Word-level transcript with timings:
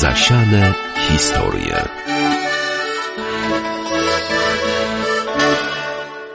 Zasiane 0.00 0.74
historie. 1.08 1.88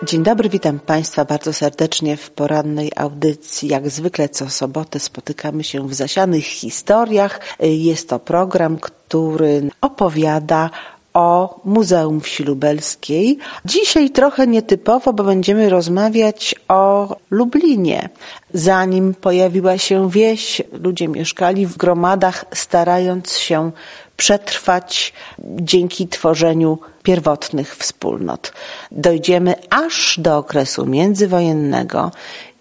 Dzień 0.03 0.23
dobry, 0.23 0.49
witam 0.49 0.79
Państwa 0.79 1.25
bardzo 1.25 1.53
serdecznie 1.53 2.17
w 2.17 2.31
porannej 2.31 2.91
audycji. 2.95 3.69
Jak 3.69 3.89
zwykle 3.89 4.29
co 4.29 4.49
sobotę 4.49 4.99
spotykamy 4.99 5.63
się 5.63 5.87
w 5.87 5.93
zasianych 5.93 6.45
historiach. 6.45 7.39
Jest 7.59 8.09
to 8.09 8.19
program, 8.19 8.77
który 8.77 9.69
opowiada 9.81 10.69
o 11.13 11.59
Muzeum 11.65 12.21
Wsi 12.21 12.43
Lubelskiej. 12.43 13.37
Dzisiaj 13.65 14.09
trochę 14.09 14.47
nietypowo, 14.47 15.13
bo 15.13 15.23
będziemy 15.23 15.69
rozmawiać 15.69 16.55
o 16.67 17.15
Lublinie. 17.31 18.09
Zanim 18.53 19.13
pojawiła 19.13 19.77
się 19.77 20.09
wieś, 20.09 20.61
ludzie 20.71 21.07
mieszkali 21.07 21.65
w 21.65 21.77
gromadach, 21.77 22.45
starając 22.53 23.37
się 23.37 23.71
przetrwać 24.17 25.13
dzięki 25.39 26.07
tworzeniu 26.07 26.77
pierwotnych 27.03 27.75
wspólnot. 27.75 28.53
Dojdziemy 28.91 29.55
aż 29.69 30.19
do 30.19 30.37
okresu 30.37 30.85
międzywojennego, 30.85 32.11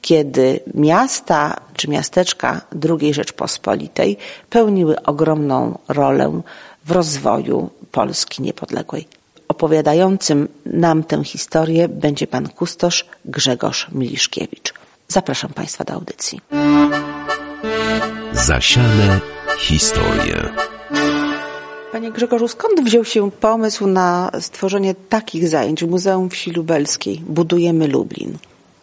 kiedy 0.01 0.61
miasta 0.75 1.57
czy 1.77 1.91
miasteczka 1.91 2.61
II 2.89 3.15
Rzeczpospolitej 3.15 4.17
pełniły 4.51 5.03
ogromną 5.03 5.79
rolę 5.89 6.41
w 6.85 6.91
rozwoju 6.91 7.71
Polski 7.93 8.43
niepodległej. 8.43 9.09
Opowiadającym 9.49 10.49
nam 10.67 11.05
tę 11.05 11.25
historię 11.25 11.89
będzie 11.89 12.27
pan 12.27 12.49
kustosz 12.49 13.07
Grzegorz 13.25 13.89
Miliszkiewicz. 13.93 14.75
Zapraszam 15.09 15.53
Państwa 15.53 15.85
do 15.85 15.93
audycji. 15.93 16.41
Zasiane 18.33 19.21
historie. 19.59 20.53
Panie 21.93 22.13
Grzegorzu, 22.13 22.49
skąd 22.49 22.81
wziął 22.85 23.05
się 23.05 23.31
pomysł 23.31 23.87
na 23.87 24.31
stworzenie 24.41 24.95
takich 25.09 25.49
zajęć 25.49 25.85
w 25.85 25.89
Muzeum 25.89 26.31
Wsi 26.31 26.51
Lubelskiej? 26.51 27.23
Budujemy 27.27 27.89
Lublin. 27.89 28.39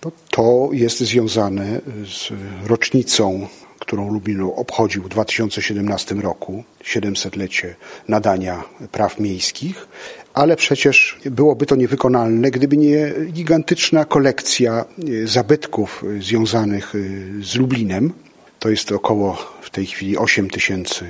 No, 0.06 0.12
to 0.31 0.69
jest 0.72 1.00
związane 1.00 1.81
z 2.06 2.30
rocznicą, 2.67 3.47
którą 3.80 4.13
Lublin 4.13 4.41
obchodził 4.55 5.03
w 5.03 5.09
2017 5.09 6.16
roku, 6.16 6.63
700-lecie 6.83 7.75
nadania 8.08 8.63
praw 8.91 9.19
miejskich, 9.19 9.88
ale 10.33 10.55
przecież 10.55 11.19
byłoby 11.25 11.66
to 11.66 11.75
niewykonalne, 11.75 12.52
gdyby 12.52 12.77
nie 12.77 13.13
gigantyczna 13.31 14.05
kolekcja 14.05 14.85
zabytków 15.25 16.03
związanych 16.19 16.94
z 17.41 17.55
Lublinem. 17.55 18.13
To 18.59 18.69
jest 18.69 18.91
około 18.91 19.38
w 19.61 19.69
tej 19.69 19.85
chwili 19.85 20.17
8 20.17 20.50
tysięcy 20.50 21.05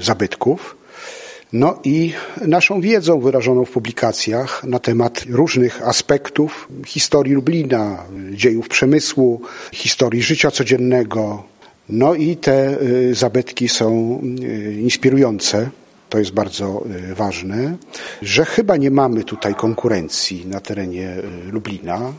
zabytków 0.00 0.76
no 1.52 1.78
i 1.84 2.12
naszą 2.46 2.80
wiedzą 2.80 3.20
wyrażoną 3.20 3.64
w 3.64 3.70
publikacjach 3.70 4.64
na 4.64 4.78
temat 4.78 5.24
różnych 5.28 5.82
aspektów 5.82 6.68
historii 6.86 7.34
Lublina, 7.34 8.04
dziejów 8.32 8.68
przemysłu, 8.68 9.42
historii 9.72 10.22
życia 10.22 10.50
codziennego. 10.50 11.42
No 11.88 12.14
i 12.14 12.36
te 12.36 12.82
y, 12.82 13.14
zabytki 13.14 13.68
są 13.68 14.20
y, 14.42 14.80
inspirujące. 14.80 15.70
To 16.08 16.18
jest 16.18 16.30
bardzo 16.32 16.84
y, 17.10 17.14
ważne, 17.14 17.76
że 18.22 18.44
chyba 18.44 18.76
nie 18.76 18.90
mamy 18.90 19.24
tutaj 19.24 19.54
konkurencji 19.54 20.46
na 20.46 20.60
terenie 20.60 21.16
Lublina. 21.52 22.12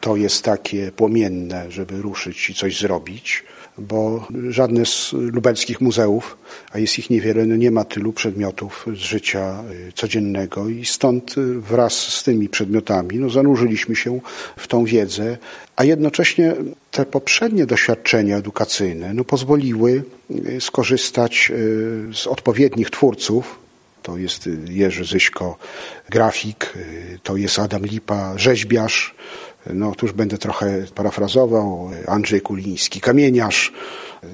To 0.00 0.16
jest 0.16 0.44
takie 0.44 0.92
płomienne, 0.92 1.70
żeby 1.70 2.02
ruszyć 2.02 2.50
i 2.50 2.54
coś 2.54 2.78
zrobić 2.80 3.44
bo 3.78 4.26
żadne 4.48 4.86
z 4.86 5.12
lubelskich 5.12 5.80
muzeów, 5.80 6.38
a 6.70 6.78
jest 6.78 6.98
ich 6.98 7.10
niewiele, 7.10 7.46
no 7.46 7.56
nie 7.56 7.70
ma 7.70 7.84
tylu 7.84 8.12
przedmiotów 8.12 8.86
z 8.94 8.98
życia 8.98 9.64
y, 9.88 9.92
codziennego. 9.92 10.68
I 10.68 10.84
stąd 10.84 11.38
y, 11.38 11.60
wraz 11.60 11.92
z 11.94 12.22
tymi 12.24 12.48
przedmiotami 12.48 13.18
no, 13.18 13.30
zanurzyliśmy 13.30 13.96
się 13.96 14.20
w 14.56 14.66
tą 14.66 14.84
wiedzę, 14.84 15.38
a 15.76 15.84
jednocześnie 15.84 16.54
te 16.90 17.06
poprzednie 17.06 17.66
doświadczenia 17.66 18.36
edukacyjne 18.36 19.14
no, 19.14 19.24
pozwoliły 19.24 20.02
y, 20.30 20.60
skorzystać 20.60 21.52
z 22.14 22.26
odpowiednich 22.26 22.90
twórców, 22.90 23.58
to 24.02 24.16
jest 24.16 24.48
Jerzy 24.68 25.04
Zyśko, 25.04 25.56
grafik, 26.10 26.74
to 27.22 27.36
jest 27.36 27.58
Adam 27.58 27.86
Lipa, 27.86 28.38
rzeźbiarz, 28.38 29.14
no 29.66 29.94
tuż 29.94 30.12
będę 30.12 30.38
trochę 30.38 30.84
parafrazował, 30.94 31.90
Andrzej 32.06 32.40
Kuliński, 32.40 33.00
kamieniarz. 33.00 33.72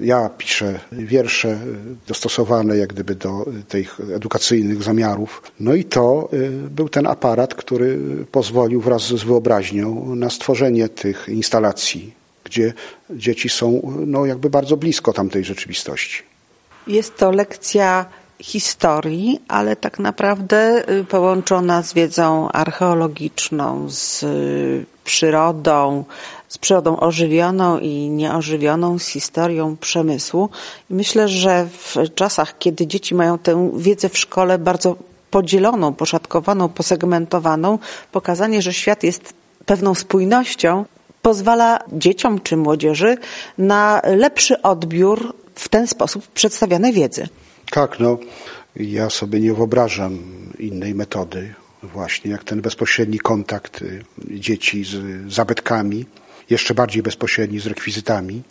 Ja 0.01 0.29
piszę 0.29 0.81
wiersze 0.93 1.59
dostosowane 2.07 2.77
jak 2.77 2.93
gdyby 2.93 3.15
do 3.15 3.45
tych 3.69 4.01
edukacyjnych 4.15 4.83
zamiarów. 4.83 5.43
No 5.61 5.75
i 5.75 5.85
to 5.85 6.29
y, 6.33 6.51
był 6.51 6.89
ten 6.89 7.07
aparat, 7.07 7.55
który 7.55 7.99
pozwolił 8.33 8.81
wraz 8.81 9.03
z 9.03 9.25
wyobraźnią 9.25 10.15
na 10.15 10.31
stworzenie 10.31 10.89
tych 10.89 11.29
instalacji, 11.29 12.15
gdzie 12.45 12.73
dzieci 13.11 13.49
są 13.49 13.93
no, 14.07 14.27
jakby 14.27 14.51
bardzo 14.51 14.77
blisko 14.77 15.13
tamtej 15.13 15.45
rzeczywistości. 15.45 16.23
Jest 16.87 17.17
to 17.17 17.31
lekcja 17.31 18.07
historii, 18.43 19.41
ale 19.49 19.77
tak 19.77 19.99
naprawdę 19.99 20.91
y, 20.91 21.05
połączona 21.05 21.83
z 21.83 21.93
wiedzą 21.93 22.49
archeologiczną, 22.49 23.87
z 23.89 24.23
y, 24.23 24.87
przyrodą, 25.05 26.05
z 26.49 26.59
przyrodą 26.59 26.97
ożywioną 26.97 27.79
i 27.79 28.11
nieożywioną, 28.11 28.99
z 28.99 29.07
historią 29.07 29.77
przemysłu. 29.77 30.49
I 30.91 30.95
myślę, 30.95 31.29
że 31.29 31.67
w 31.67 32.15
czasach, 32.15 32.59
kiedy 32.59 32.87
dzieci 32.87 33.15
mają 33.15 33.39
tę 33.39 33.71
wiedzę 33.77 34.09
w 34.09 34.19
szkole 34.19 34.59
bardzo 34.59 34.97
podzieloną, 35.31 35.95
poszatkowaną, 35.95 36.69
posegmentowaną, 36.69 37.79
pokazanie, 38.13 38.63
że 38.63 38.73
świat 38.73 39.03
jest 39.03 39.35
pewną 39.67 39.95
spójnością, 39.95 40.85
pozwala 41.23 41.79
dzieciom 41.93 42.41
czy 42.41 42.57
młodzieży 42.57 43.17
na 43.59 44.01
lepszy 44.05 44.63
odbiór 44.63 45.35
w 45.55 45.69
ten 45.69 45.87
sposób 45.87 46.27
przedstawianej 46.27 46.93
wiedzy. 46.93 47.29
Tak, 47.75 48.01
no 48.01 48.19
ja 48.77 49.11
sobie 49.11 49.41
nie 49.41 49.55
wyobrażam 49.55 50.19
innej 50.59 50.95
metody 50.95 51.55
właśnie, 51.83 52.31
jak 52.31 52.45
ten 52.45 52.61
bezpośredni 52.61 53.19
kontakt 53.19 53.83
y, 53.83 54.05
dzieci 54.31 54.85
z 54.85 54.97
zabytkami, 55.33 56.07
jeszcze 56.51 56.75
bardziej 56.75 57.03
bezpośredni 57.03 57.61
z 57.61 57.67
rekwizytami. 57.67 58.43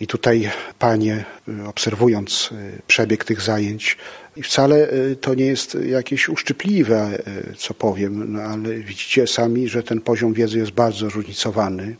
I 0.00 0.06
tutaj 0.06 0.50
panie, 0.78 1.24
y, 1.48 1.68
obserwując 1.68 2.50
y, 2.52 2.82
przebieg 2.86 3.24
tych 3.24 3.40
zajęć, 3.40 3.96
wcale 4.42 4.88
to 5.20 5.34
nie 5.34 5.46
jest 5.46 5.78
jakieś 5.86 6.28
uszczypliwe, 6.28 7.22
co 7.56 7.74
powiem, 7.74 8.32
no 8.32 8.42
ale 8.42 8.74
widzicie 8.74 9.26
sami, 9.26 9.68
że 9.68 9.82
ten 9.82 10.00
poziom 10.00 10.32
wiedzy 10.32 10.58
jest 10.58 10.70
bardzo 10.70 11.10
zróżnicowany. 11.10 11.96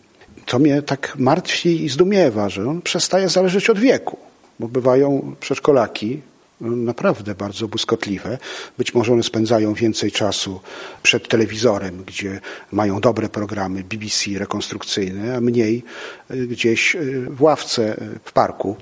To 0.46 0.58
mnie 0.58 0.82
tak 0.82 1.16
martwi 1.18 1.84
i 1.84 1.88
zdumiewa, 1.88 2.48
że 2.48 2.68
on 2.68 2.82
przestaje 2.82 3.28
zależeć 3.28 3.70
od 3.70 3.78
wieku, 3.78 4.18
bo 4.60 4.68
bywają 4.68 5.36
przedszkolaki, 5.40 6.20
naprawdę 6.60 7.34
bardzo 7.34 7.68
błyskotliwe. 7.68 8.38
Być 8.78 8.94
może 8.94 9.12
one 9.12 9.22
spędzają 9.22 9.74
więcej 9.74 10.12
czasu 10.12 10.60
przed 11.02 11.28
telewizorem, 11.28 12.04
gdzie 12.06 12.40
mają 12.72 13.00
dobre 13.00 13.28
programy 13.28 13.84
BBC 13.84 14.30
rekonstrukcyjne, 14.38 15.36
a 15.36 15.40
mniej 15.40 15.82
y, 16.30 16.46
gdzieś 16.46 16.94
y, 16.96 17.26
w 17.30 17.42
ławce 17.42 18.02
y, 18.02 18.18
w 18.24 18.32
parku. 18.32 18.76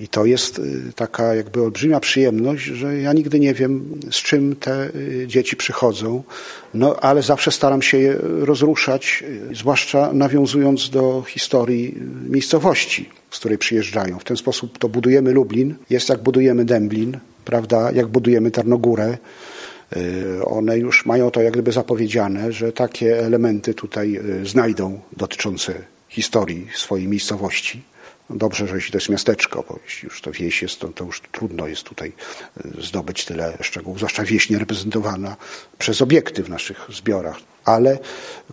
I 0.00 0.08
to 0.08 0.24
jest 0.24 0.60
taka 0.96 1.34
jakby 1.34 1.62
olbrzymia 1.62 2.00
przyjemność, 2.00 2.64
że 2.64 2.98
ja 3.00 3.12
nigdy 3.12 3.40
nie 3.40 3.54
wiem, 3.54 4.00
z 4.10 4.16
czym 4.16 4.56
te 4.56 4.90
dzieci 5.26 5.56
przychodzą, 5.56 6.22
no 6.74 6.96
ale 7.00 7.22
zawsze 7.22 7.50
staram 7.50 7.82
się 7.82 7.98
je 7.98 8.16
rozruszać, 8.22 9.24
zwłaszcza 9.52 10.12
nawiązując 10.12 10.90
do 10.90 11.24
historii 11.28 11.94
miejscowości 12.28 13.10
z 13.36 13.38
której 13.38 13.58
przyjeżdżają. 13.58 14.18
W 14.18 14.24
ten 14.24 14.36
sposób 14.36 14.78
to 14.78 14.88
budujemy 14.88 15.32
Lublin, 15.32 15.74
jest 15.90 16.08
jak 16.08 16.22
budujemy 16.22 16.64
Dęblin, 16.64 17.18
prawda, 17.44 17.92
jak 17.92 18.06
budujemy 18.06 18.50
Tarnogórę. 18.50 19.18
Y, 19.96 20.44
one 20.44 20.78
już 20.78 21.06
mają 21.06 21.30
to 21.30 21.42
jak 21.42 21.52
gdyby 21.52 21.72
zapowiedziane, 21.72 22.52
że 22.52 22.72
takie 22.72 23.18
elementy 23.18 23.74
tutaj 23.74 24.20
y, 24.42 24.46
znajdą 24.46 25.00
dotyczące 25.16 25.74
historii 26.08 26.68
swojej 26.74 27.08
miejscowości. 27.08 27.82
Dobrze, 28.30 28.66
że 28.66 28.74
jeśli 28.74 28.92
to 28.92 28.98
jest 28.98 29.08
miasteczko, 29.08 29.64
bo 29.68 29.78
jeśli 29.84 30.06
już 30.06 30.20
to 30.20 30.32
wieś 30.32 30.62
jest, 30.62 30.80
to, 30.80 30.88
to 30.88 31.04
już 31.04 31.22
trudno 31.32 31.66
jest 31.66 31.82
tutaj 31.82 32.12
y, 32.78 32.82
zdobyć 32.82 33.24
tyle 33.24 33.58
szczegółów, 33.60 33.98
zwłaszcza 33.98 34.24
wieś 34.24 34.50
niereprezentowana 34.50 35.36
przez 35.78 36.02
obiekty 36.02 36.42
w 36.42 36.48
naszych 36.48 36.86
zbiorach. 36.92 37.36
Ale 37.64 37.98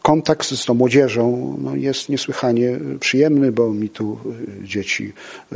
kontakt 0.01 0.47
z 0.47 0.65
tą 0.65 0.73
młodzieżą 0.73 1.57
no, 1.61 1.75
jest 1.75 2.09
niesłychanie 2.09 2.79
przyjemny, 2.99 3.51
bo 3.51 3.73
mi 3.73 3.89
tu 3.89 4.19
y, 4.61 4.67
dzieci 4.67 5.13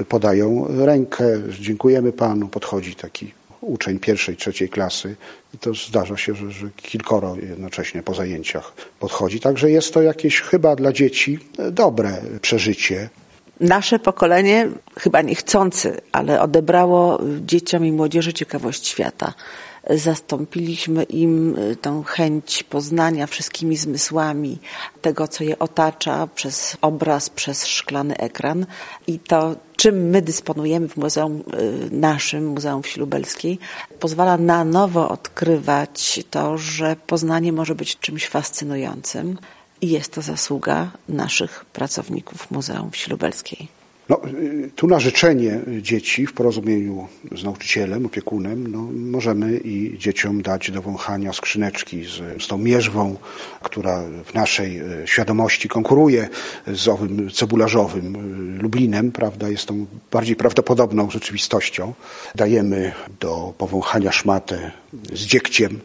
podają 0.10 0.68
rękę, 0.86 1.26
dziękujemy 1.60 2.12
panu, 2.12 2.48
podchodzi 2.48 2.96
taki 2.96 3.34
uczeń 3.62 4.00
pierwszej, 4.00 4.36
trzeciej 4.36 4.70
klasy 4.70 5.16
i 5.54 5.58
to 5.58 5.74
zdarza 5.74 6.18
się, 6.18 6.36
że, 6.36 6.52
że 6.52 6.70
kilkoro 6.76 7.36
jednocześnie 7.36 8.04
po 8.04 8.14
zajęciach 8.14 8.74
podchodzi. 9.00 9.40
Także 9.40 9.72
jest 9.72 9.94
to 9.94 10.02
jakieś 10.02 10.42
chyba 10.42 10.76
dla 10.76 10.94
dzieci 10.94 11.40
dobre 11.72 12.22
przeżycie 12.42 13.10
nasze 13.60 14.00
pokolenie, 14.00 14.68
chyba 15.00 15.22
niechcący, 15.22 16.02
ale 16.12 16.42
odebrało 16.42 17.22
dzieciom 17.42 17.86
i 17.86 17.92
młodzieży 17.92 18.34
ciekawość 18.34 18.88
świata. 18.88 19.34
Zastąpiliśmy 19.90 21.04
im 21.04 21.56
y, 21.56 21.76
tą 21.76 22.04
chęć 22.04 22.64
poznania 22.64 23.28
wszystkimi 23.28 23.78
zmysłami 23.78 24.58
tego, 25.02 25.28
co 25.28 25.44
je 25.44 25.60
otacza 25.60 26.28
przez 26.36 26.78
obraz, 26.82 27.30
przez 27.30 27.68
szklany 27.68 28.18
ekran 28.18 28.66
i 29.08 29.20
to, 29.20 29.56
czym 29.76 30.10
my 30.10 30.22
dysponujemy 30.22 30.88
w 30.88 30.98
muzeum 30.98 31.44
y, 31.54 31.90
naszym, 31.92 32.48
Muzeum 32.48 32.84
Wsi 32.84 33.00
Lubelskiej, 33.00 33.60
pozwala 34.00 34.38
na 34.38 34.64
nowo 34.64 35.10
odkrywać 35.10 36.24
to, 36.30 36.58
że 36.58 36.96
poznanie 37.08 37.54
może 37.54 37.76
być 37.76 38.00
czymś 38.00 38.28
fascynującym 38.28 39.38
i 39.82 39.90
jest 39.90 40.12
to 40.12 40.22
zasługa 40.22 40.92
naszych 41.10 41.66
pracowników 41.66 42.52
Muzeum 42.52 42.92
Wsi 42.92 43.12
Lubelskiej. 43.12 43.68
No, 44.10 44.22
tu 44.76 44.88
na 44.88 45.00
życzenie 45.00 45.60
dzieci 45.82 46.28
w 46.28 46.34
porozumieniu 46.34 47.08
z 47.32 47.44
nauczycielem, 47.44 48.06
opiekunem, 48.06 48.68
no, 48.68 48.90
możemy 48.94 49.58
i 49.58 49.98
dzieciom 49.98 50.42
dać 50.42 50.72
do 50.72 50.82
wąchania 50.82 51.34
skrzyneczki 51.34 52.04
z, 52.04 52.44
z 52.44 52.48
tą 52.48 52.58
mierzwą, 52.58 53.16
która 53.64 54.04
w 54.26 54.34
naszej 54.34 54.82
y, 54.82 55.08
świadomości 55.08 55.70
konkuruje 55.70 56.30
z 56.68 56.88
owym 56.88 57.32
cebularzowym 57.32 58.16
y, 58.58 58.62
Lublinem, 58.62 59.12
prawda, 59.12 59.50
jest 59.50 59.66
tą 59.66 59.86
bardziej 60.12 60.36
prawdopodobną 60.36 61.10
rzeczywistością. 61.10 61.94
Dajemy 62.36 62.94
do 63.20 63.54
powąchania 63.58 64.12
szmatę 64.12 64.72
z 65.14 65.20
dziegciem, 65.20 65.80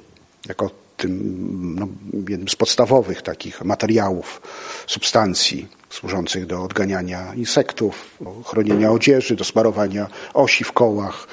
jako 0.48 0.70
tym 0.96 1.74
no, 1.78 1.88
jednym 2.28 2.48
z 2.48 2.56
podstawowych 2.56 3.22
takich 3.22 3.64
materiałów, 3.64 4.42
substancji 4.86 5.68
służących 5.92 6.46
do 6.46 6.62
odganiania 6.62 7.34
insektów, 7.34 8.18
chronienia 8.44 8.90
odzieży, 8.90 9.36
do 9.36 9.44
smarowania 9.44 10.06
osi 10.34 10.64
w 10.64 10.72
kołach. 10.72 11.26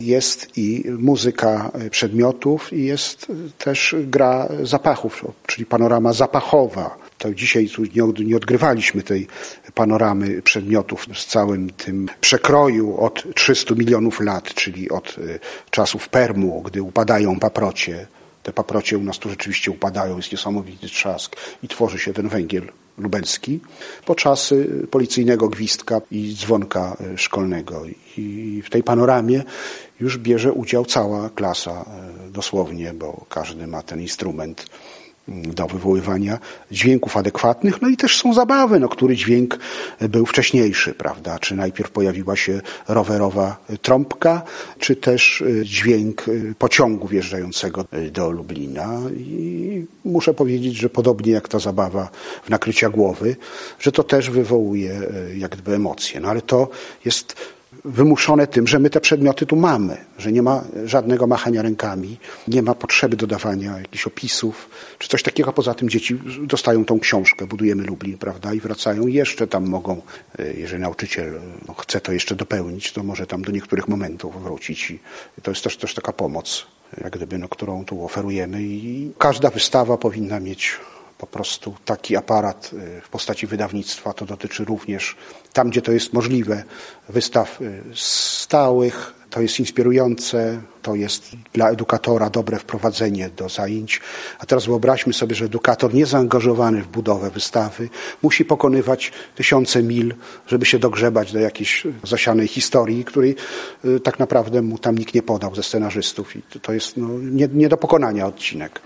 Jest 0.00 0.58
i 0.58 0.84
muzyka 0.98 1.70
przedmiotów 1.90 2.72
i 2.72 2.84
jest 2.84 3.32
też 3.58 3.94
gra 3.98 4.48
zapachów, 4.62 5.24
czyli 5.46 5.66
panorama 5.66 6.12
zapachowa. 6.12 6.98
To 7.18 7.34
dzisiaj 7.34 7.68
tu 7.68 7.82
nie 8.22 8.36
odgrywaliśmy 8.36 9.02
tej 9.02 9.26
panoramy 9.74 10.42
przedmiotów 10.42 11.06
z 11.14 11.26
całym 11.26 11.70
tym 11.70 12.08
przekroju 12.20 12.96
od 13.00 13.24
300 13.34 13.74
milionów 13.74 14.20
lat, 14.20 14.54
czyli 14.54 14.90
od 14.90 15.18
y, 15.18 15.38
czasów 15.70 16.08
Permu, 16.08 16.62
gdy 16.62 16.82
upadają 16.82 17.40
paprocie, 17.40 18.06
te 18.46 18.52
paprocie 18.52 18.98
u 18.98 19.02
nas 19.02 19.18
tu 19.18 19.30
rzeczywiście 19.30 19.70
upadają, 19.70 20.16
jest 20.16 20.32
niesamowity 20.32 20.86
trzask 20.86 21.36
i 21.62 21.68
tworzy 21.68 21.98
się 21.98 22.12
ten 22.12 22.28
węgiel 22.28 22.72
lubelski, 22.98 23.60
po 24.04 24.14
czasy 24.14 24.86
policyjnego 24.90 25.48
gwizdka 25.48 26.00
i 26.10 26.34
dzwonka 26.34 26.96
e, 27.00 27.18
szkolnego. 27.18 27.82
I 28.16 28.62
w 28.64 28.70
tej 28.70 28.82
panoramie 28.82 29.44
już 30.00 30.18
bierze 30.18 30.52
udział 30.52 30.84
cała 30.84 31.30
klasa 31.30 31.72
e, 31.72 32.30
dosłownie, 32.30 32.92
bo 32.94 33.26
każdy 33.28 33.66
ma 33.66 33.82
ten 33.82 34.00
instrument 34.00 34.66
do 35.28 35.66
wywoływania 35.66 36.38
dźwięków 36.70 37.16
adekwatnych, 37.16 37.82
no 37.82 37.88
i 37.88 37.96
też 37.96 38.16
są 38.16 38.34
zabawy, 38.34 38.80
no, 38.80 38.88
który 38.88 39.16
dźwięk 39.16 39.58
był 40.00 40.26
wcześniejszy, 40.26 40.94
prawda? 40.94 41.38
Czy 41.38 41.54
najpierw 41.54 41.90
pojawiła 41.90 42.36
się 42.36 42.60
rowerowa 42.88 43.56
trąbka, 43.82 44.42
czy 44.78 44.96
też 44.96 45.42
e, 45.42 45.64
dźwięk 45.64 46.28
e, 46.28 46.32
pociągu 46.58 47.08
wjeżdżającego 47.08 47.84
do 48.12 48.30
Lublina. 48.30 49.00
I 49.16 49.86
muszę 50.04 50.34
powiedzieć, 50.34 50.76
że 50.76 50.88
podobnie 50.88 51.32
jak 51.32 51.48
ta 51.48 51.58
zabawa 51.58 52.08
w 52.44 52.50
nakrycia 52.50 52.90
głowy, 52.90 53.36
że 53.80 53.92
to 53.92 54.02
też 54.02 54.30
wywołuje 54.30 54.92
e, 54.92 55.36
jak 55.38 55.50
gdyby 55.50 55.74
emocje. 55.74 56.20
No 56.20 56.28
ale 56.28 56.42
to 56.42 56.68
jest 57.04 57.55
wymuszone 57.84 58.46
tym, 58.46 58.66
że 58.66 58.78
my 58.78 58.90
te 58.90 59.00
przedmioty 59.00 59.46
tu 59.46 59.56
mamy, 59.56 59.96
że 60.18 60.32
nie 60.32 60.42
ma 60.42 60.64
żadnego 60.84 61.26
machania 61.26 61.62
rękami, 61.62 62.18
nie 62.48 62.62
ma 62.62 62.74
potrzeby 62.74 63.16
dodawania 63.16 63.78
jakichś 63.78 64.06
opisów, 64.06 64.70
czy 64.98 65.08
coś 65.08 65.22
takiego. 65.22 65.52
Poza 65.52 65.74
tym 65.74 65.88
dzieci 65.88 66.18
dostają 66.42 66.84
tą 66.84 67.00
książkę, 67.00 67.46
budujemy 67.46 67.82
Lublin, 67.82 68.18
prawda, 68.18 68.54
i 68.54 68.60
wracają 68.60 69.06
jeszcze 69.06 69.46
tam 69.46 69.66
mogą, 69.66 70.02
e, 70.38 70.52
jeżeli 70.52 70.82
nauczyciel 70.82 71.40
no, 71.68 71.74
chce 71.74 72.00
to 72.00 72.12
jeszcze 72.12 72.34
dopełnić, 72.34 72.92
to 72.92 73.02
może 73.02 73.26
tam 73.26 73.42
do 73.42 73.52
niektórych 73.52 73.88
momentów 73.88 74.42
wrócić 74.42 74.90
i 74.90 74.98
to 75.42 75.50
jest 75.50 75.64
też, 75.64 75.76
też 75.76 75.94
taka 75.94 76.12
pomoc, 76.12 76.66
jak 77.00 77.16
gdyby, 77.16 77.38
no, 77.38 77.48
którą 77.48 77.84
tu 77.84 78.04
oferujemy 78.04 78.62
i 78.62 79.12
każda 79.18 79.50
wystawa 79.50 79.96
powinna 79.96 80.40
mieć 80.40 80.78
po 81.18 81.26
prostu 81.26 81.74
taki 81.84 82.16
aparat 82.16 82.70
y, 82.72 83.00
w 83.00 83.08
postaci 83.08 83.46
wydawnictwa. 83.46 84.12
To 84.12 84.24
dotyczy 84.24 84.64
również 84.64 85.16
tam, 85.52 85.70
gdzie 85.70 85.82
to 85.82 85.92
jest 85.92 86.12
możliwe, 86.12 86.64
wystaw 87.08 87.60
y, 87.62 87.82
stałych. 87.94 89.12
To 89.30 89.40
jest 89.40 89.60
inspirujące, 89.60 90.60
to 90.82 90.94
jest 90.94 91.30
dla 91.52 91.70
edukatora 91.70 92.30
dobre 92.30 92.58
wprowadzenie 92.58 93.30
do 93.36 93.48
zajęć. 93.48 94.00
A 94.38 94.46
teraz 94.46 94.66
wyobraźmy 94.66 95.12
sobie, 95.12 95.34
że 95.34 95.44
edukator 95.44 95.94
niezaangażowany 95.94 96.82
w 96.82 96.88
budowę 96.88 97.30
wystawy 97.30 97.88
musi 98.22 98.44
pokonywać 98.44 99.12
tysiące 99.34 99.82
mil, 99.82 100.14
żeby 100.46 100.66
się 100.66 100.78
dogrzebać 100.78 101.32
do 101.32 101.38
jakiejś 101.38 101.86
zasianej 102.02 102.48
historii, 102.48 103.04
której 103.04 103.36
y, 103.84 104.00
tak 104.00 104.18
naprawdę 104.18 104.62
mu 104.62 104.78
tam 104.78 104.98
nikt 104.98 105.14
nie 105.14 105.22
podał 105.22 105.54
ze 105.54 105.62
scenarzystów. 105.62 106.36
I 106.36 106.42
to 106.42 106.72
jest 106.72 106.96
no, 106.96 107.08
nie, 107.22 107.48
nie 107.52 107.68
do 107.68 107.76
pokonania 107.76 108.26
odcinek. 108.26 108.80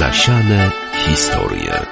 Zasiane 0.00 0.70
historie. 0.92 1.86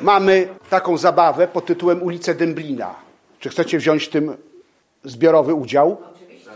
Mamy 0.00 0.48
taką 0.70 0.96
zabawę 0.96 1.48
pod 1.48 1.66
tytułem 1.66 2.02
Ulice 2.02 2.34
Dęblina. 2.34 2.94
Czy 3.40 3.48
chcecie 3.48 3.78
wziąć 3.78 4.04
w 4.04 4.08
tym 4.08 4.36
zbiorowy 5.04 5.54
udział? 5.54 5.96
Oczywiście. 6.14 6.50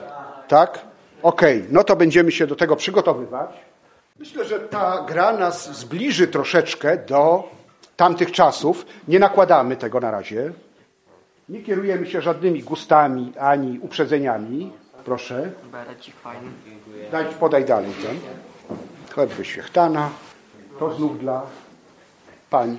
Tak? 0.48 0.78
Okej, 1.22 1.58
okay. 1.58 1.72
no 1.72 1.84
to 1.84 1.96
będziemy 1.96 2.32
się 2.32 2.46
do 2.46 2.56
tego 2.56 2.76
przygotowywać. 2.76 3.50
Myślę, 4.18 4.44
że 4.44 4.60
ta 4.60 5.04
gra 5.08 5.32
nas 5.32 5.78
zbliży 5.78 6.28
troszeczkę 6.28 6.96
do 6.96 7.48
tamtych 7.96 8.32
czasów. 8.32 8.86
Nie 9.08 9.18
nakładamy 9.18 9.76
tego 9.76 10.00
na 10.00 10.10
razie. 10.10 10.52
Nie 11.48 11.62
kierujemy 11.62 12.06
się 12.06 12.20
żadnymi 12.20 12.62
gustami 12.62 13.32
ani 13.38 13.78
uprzedzeniami. 13.78 14.81
Proszę. 15.04 15.50
Daj, 17.12 17.24
podaj 17.40 17.64
dalej 17.64 17.92
ten. 18.02 18.20
Chleb 19.14 19.30
wyświechtana. 19.30 20.10
To 20.78 20.94
znów 20.94 21.18
dla 21.18 21.42
pań. 22.50 22.78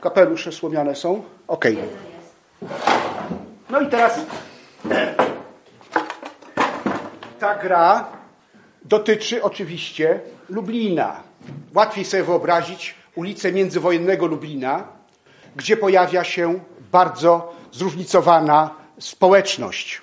Kapelusze 0.00 0.52
słomiane 0.52 0.94
są? 0.94 1.22
Okej. 1.48 1.78
Okay. 1.78 1.88
No 3.70 3.80
i 3.80 3.86
teraz 3.86 4.20
ta 7.38 7.54
gra 7.54 8.04
dotyczy 8.84 9.42
oczywiście 9.42 10.20
Lublina. 10.48 11.22
Łatwiej 11.74 12.04
sobie 12.04 12.22
wyobrazić 12.22 12.94
ulicę 13.14 13.52
międzywojennego 13.52 14.26
Lublina, 14.26 14.84
gdzie 15.56 15.76
pojawia 15.76 16.24
się 16.24 16.60
bardzo 16.92 17.54
zróżnicowana 17.72 18.70
społeczność 18.98 20.02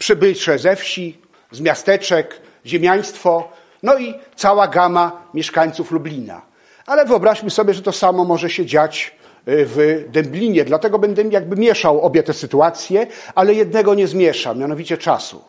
przybysze 0.00 0.58
ze 0.58 0.76
wsi, 0.76 1.18
z 1.50 1.60
miasteczek, 1.60 2.40
ziemiaństwo, 2.66 3.48
no 3.82 3.98
i 3.98 4.14
cała 4.36 4.68
gama 4.68 5.22
mieszkańców 5.34 5.90
Lublina. 5.90 6.42
Ale 6.86 7.04
wyobraźmy 7.04 7.50
sobie, 7.50 7.74
że 7.74 7.82
to 7.82 7.92
samo 7.92 8.24
może 8.24 8.50
się 8.50 8.66
dziać 8.66 9.14
y, 9.48 9.66
w 9.66 10.04
Dęblinie. 10.08 10.64
Dlatego 10.64 10.98
będę 10.98 11.22
jakby 11.22 11.56
mieszał 11.56 12.00
obie 12.00 12.22
te 12.22 12.32
sytuacje, 12.32 13.06
ale 13.34 13.54
jednego 13.54 13.94
nie 13.94 14.06
zmieszam, 14.06 14.58
mianowicie 14.58 14.98
czasu. 14.98 15.44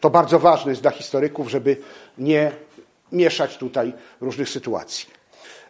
To 0.00 0.10
bardzo 0.10 0.38
ważne 0.38 0.72
jest 0.72 0.82
dla 0.82 0.90
historyków, 0.90 1.50
żeby 1.50 1.76
nie 2.18 2.52
mieszać 3.12 3.56
tutaj 3.56 3.92
różnych 4.20 4.48
sytuacji. 4.48 5.06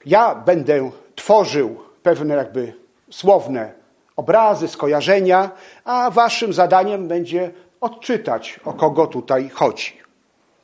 Ja 0.07 0.35
będę 0.35 0.91
tworzył 1.15 1.81
pewne 2.03 2.35
jakby 2.35 2.73
słowne 3.11 3.73
obrazy, 4.17 4.69
skojarzenia, 4.69 5.51
a 5.85 6.11
waszym 6.11 6.53
zadaniem 6.53 7.09
będzie 7.09 7.51
odczytać, 7.81 8.61
o 8.65 8.73
kogo 8.73 9.07
tutaj 9.07 9.49
chodzi. 9.49 9.93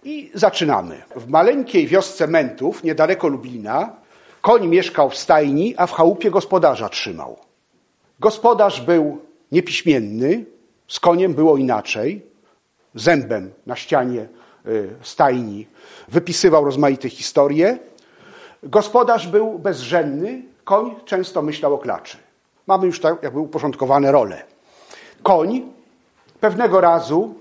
I 0.04 0.30
zaczynamy. 0.34 1.02
W 1.16 1.28
maleńkiej 1.28 1.86
wiosce 1.86 2.26
Mentów, 2.26 2.84
niedaleko 2.84 3.28
Lublina, 3.28 3.92
koń 4.42 4.68
mieszkał 4.68 5.10
w 5.10 5.16
stajni, 5.16 5.74
a 5.76 5.86
w 5.86 5.92
chałupie 5.92 6.30
gospodarza 6.30 6.88
trzymał. 6.88 7.36
Gospodarz 8.20 8.80
był 8.80 9.18
niepiśmienny, 9.52 10.44
z 10.88 11.00
koniem 11.00 11.34
było 11.34 11.56
inaczej. 11.56 12.26
Zębem 12.94 13.52
na 13.66 13.76
ścianie 13.76 14.28
y, 14.66 14.88
stajni 15.02 15.66
wypisywał 16.08 16.64
rozmaite 16.64 17.08
historie. 17.08 17.78
Gospodarz 18.62 19.26
był 19.26 19.58
bezrzędny, 19.58 20.42
koń 20.64 20.94
często 21.04 21.42
myślał 21.42 21.74
o 21.74 21.78
klaczy. 21.78 22.16
Mamy 22.66 22.86
już 22.86 23.00
tak 23.00 23.22
jakby 23.22 23.40
uporządkowane 23.40 24.12
role. 24.12 24.42
Koń 25.22 25.75
Pewnego 26.46 26.80
razu 26.80 27.34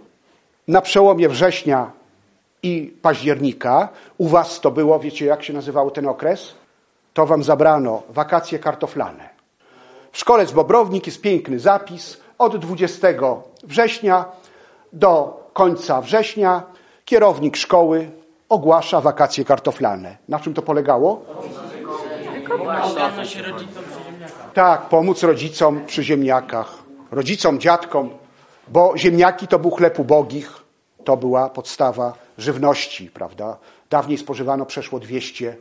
na 0.68 0.82
przełomie 0.82 1.30
września 1.30 1.92
i 2.64 2.94
października. 3.02 3.90
U 4.18 4.28
was 4.28 4.62
to 4.62 4.72
było, 4.72 5.00
wiecie 5.00 5.26
jak 5.26 5.44
się 5.44 5.54
nazywał 5.54 5.92
ten 5.92 6.08
okres? 6.08 6.54
To 7.14 7.26
wam 7.26 7.44
zabrano 7.44 8.04
wakacje 8.10 8.60
kartoflane. 8.60 9.30
W 10.12 10.18
szkole 10.18 10.46
z 10.46 10.52
Bobrownik 10.52 11.08
jest 11.08 11.22
piękny 11.22 11.60
zapis. 11.60 12.18
Od 12.38 12.58
20 12.58 13.08
września 13.64 14.26
do 14.94 15.44
końca 15.54 16.02
września 16.02 16.64
kierownik 17.06 17.58
szkoły 17.58 18.10
ogłasza 18.50 19.02
wakacje 19.02 19.46
kartoflane. 19.46 20.18
Na 20.30 20.40
czym 20.40 20.54
to 20.54 20.62
polegało? 20.62 21.22
Tak, 24.54 24.82
pomóc 24.82 25.24
rodzicom 25.24 25.86
przy 25.86 26.04
ziemniakach, 26.04 26.74
rodzicom, 27.12 27.60
dziadkom, 27.60 28.25
bo 28.68 28.98
ziemniaki 28.98 29.48
to 29.48 29.60
był 29.60 29.72
chleb 29.72 30.00
ubogich, 30.00 30.64
to 31.04 31.18
była 31.18 31.50
podstawa 31.50 32.14
żywności, 32.38 33.12
prawda? 33.12 33.58
Dawniej 33.90 34.18
spożywano 34.18 34.66
przeszło 34.66 35.00
200 35.00 35.58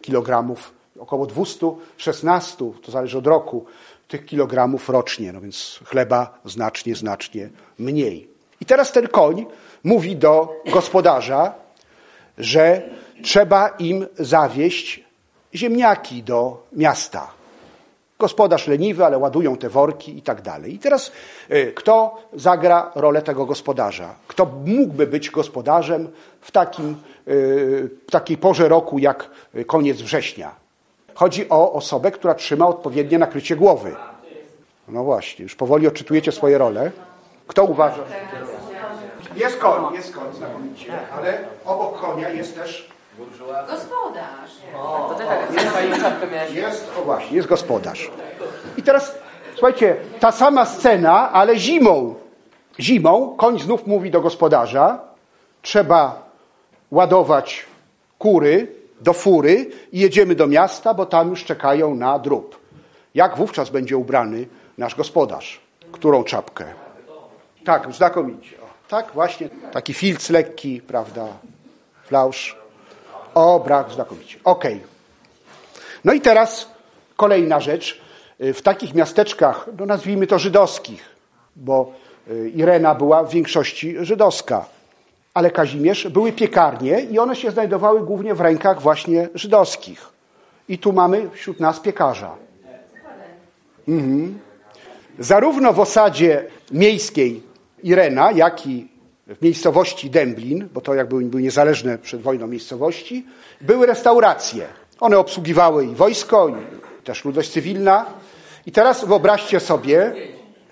kilogramów, 0.00 0.72
około 0.98 1.26
216, 1.26 2.56
to 2.82 2.92
zależy 2.92 3.18
od 3.18 3.26
roku, 3.26 3.64
tych 4.08 4.26
kilogramów 4.26 4.88
rocznie, 4.88 5.32
no 5.32 5.40
więc 5.40 5.80
chleba 5.84 6.38
znacznie, 6.44 6.94
znacznie 6.94 7.48
mniej. 7.78 8.28
I 8.60 8.64
teraz 8.66 8.92
ten 8.92 9.08
koń 9.08 9.46
mówi 9.84 10.16
do 10.16 10.62
gospodarza, 10.72 11.54
że 12.38 12.82
trzeba 13.22 13.68
im 13.68 14.06
zawieść 14.18 15.04
ziemniaki 15.54 16.22
do 16.22 16.66
miasta. 16.72 17.37
Gospodarz 18.18 18.66
leniwy, 18.66 19.04
ale 19.04 19.18
ładują 19.18 19.56
te 19.56 19.68
worki 19.68 20.18
i 20.18 20.22
tak 20.22 20.42
dalej. 20.42 20.74
I 20.74 20.78
teraz 20.78 21.12
y, 21.50 21.72
kto 21.76 22.16
zagra 22.32 22.92
rolę 22.94 23.22
tego 23.22 23.46
gospodarza? 23.46 24.14
Kto 24.28 24.46
mógłby 24.66 25.06
być 25.06 25.30
gospodarzem 25.30 26.08
w, 26.40 26.50
takim, 26.50 26.96
y, 27.28 27.90
w 28.08 28.10
takiej 28.10 28.36
porze 28.36 28.68
roku 28.68 28.98
jak 28.98 29.30
koniec 29.66 30.02
września? 30.02 30.54
Chodzi 31.14 31.48
o 31.48 31.72
osobę, 31.72 32.10
która 32.10 32.34
trzyma 32.34 32.66
odpowiednie 32.66 33.18
nakrycie 33.18 33.56
głowy. 33.56 33.94
No 34.88 35.04
właśnie, 35.04 35.42
już 35.42 35.54
powoli 35.54 35.86
odczytujecie 35.86 36.32
swoje 36.32 36.58
role. 36.58 36.90
Kto 37.46 37.64
uważa? 37.64 38.02
Jest 39.36 39.58
koń, 39.58 39.94
jest 39.94 40.14
koń, 40.14 40.34
znakomicie, 40.36 40.92
ale 41.18 41.38
obok 41.64 42.00
konia 42.00 42.28
jest 42.28 42.54
też 42.54 42.88
Gospodarz. 43.70 44.50
Jest, 46.54 46.90
o 46.98 47.02
właśnie, 47.02 47.36
jest 47.36 47.48
gospodarz. 47.48 48.10
I 48.76 48.82
teraz, 48.82 49.18
słuchajcie, 49.54 49.96
ta 50.20 50.32
sama 50.32 50.64
scena, 50.64 51.32
ale 51.32 51.56
zimą. 51.56 52.14
Zimą 52.80 53.36
koń 53.36 53.60
znów 53.60 53.86
mówi 53.86 54.10
do 54.10 54.20
gospodarza, 54.20 55.00
trzeba 55.62 56.22
ładować 56.90 57.66
kury 58.18 58.72
do 59.00 59.12
fury 59.12 59.70
i 59.92 60.00
jedziemy 60.00 60.34
do 60.34 60.46
miasta, 60.46 60.94
bo 60.94 61.06
tam 61.06 61.30
już 61.30 61.44
czekają 61.44 61.94
na 61.94 62.18
drób. 62.18 62.60
Jak 63.14 63.36
wówczas 63.36 63.70
będzie 63.70 63.96
ubrany 63.96 64.46
nasz 64.78 64.94
gospodarz? 64.94 65.60
Którą 65.92 66.24
czapkę? 66.24 66.64
Tak, 67.64 67.92
znakomicie. 67.92 68.56
O, 68.56 68.64
tak, 68.88 69.12
właśnie, 69.14 69.48
taki 69.72 69.94
filc 69.94 70.30
lekki, 70.30 70.80
prawda, 70.80 71.26
flausz. 72.04 72.57
O, 73.38 73.60
brak, 73.60 73.90
znakomicie. 73.90 74.38
Okej. 74.44 74.74
Okay. 74.74 74.86
No 76.04 76.12
i 76.12 76.20
teraz 76.20 76.68
kolejna 77.16 77.60
rzecz. 77.60 78.00
W 78.38 78.62
takich 78.62 78.94
miasteczkach, 78.94 79.68
no 79.78 79.86
nazwijmy 79.86 80.26
to 80.26 80.38
żydowskich, 80.38 81.04
bo 81.56 81.92
Irena 82.54 82.94
była 82.94 83.24
w 83.24 83.30
większości 83.30 83.96
żydowska, 84.00 84.64
ale 85.34 85.50
Kazimierz 85.50 86.08
były 86.08 86.32
piekarnie 86.32 87.00
i 87.00 87.18
one 87.18 87.36
się 87.36 87.50
znajdowały 87.50 88.00
głównie 88.00 88.34
w 88.34 88.40
rękach 88.40 88.82
właśnie 88.82 89.28
żydowskich. 89.34 90.08
I 90.68 90.78
tu 90.78 90.92
mamy 90.92 91.30
wśród 91.30 91.60
nas 91.60 91.80
piekarza. 91.80 92.34
Mhm. 93.88 94.38
Zarówno 95.18 95.72
w 95.72 95.80
osadzie 95.80 96.44
miejskiej 96.70 97.42
Irena, 97.82 98.32
jak 98.32 98.66
i 98.66 98.88
w 99.28 99.42
miejscowości 99.42 100.10
Dęblin, 100.10 100.68
bo 100.74 100.80
to 100.80 100.94
jakby 100.94 101.20
były 101.20 101.42
niezależne 101.42 101.98
przed 101.98 102.22
wojną 102.22 102.46
miejscowości, 102.46 103.26
były 103.60 103.86
restauracje. 103.86 104.66
One 105.00 105.18
obsługiwały 105.18 105.84
i 105.84 105.94
wojsko, 105.94 106.48
i 106.48 106.52
też 107.04 107.24
ludność 107.24 107.50
cywilna. 107.50 108.06
I 108.66 108.72
teraz 108.72 109.04
wyobraźcie 109.04 109.60
sobie, 109.60 110.12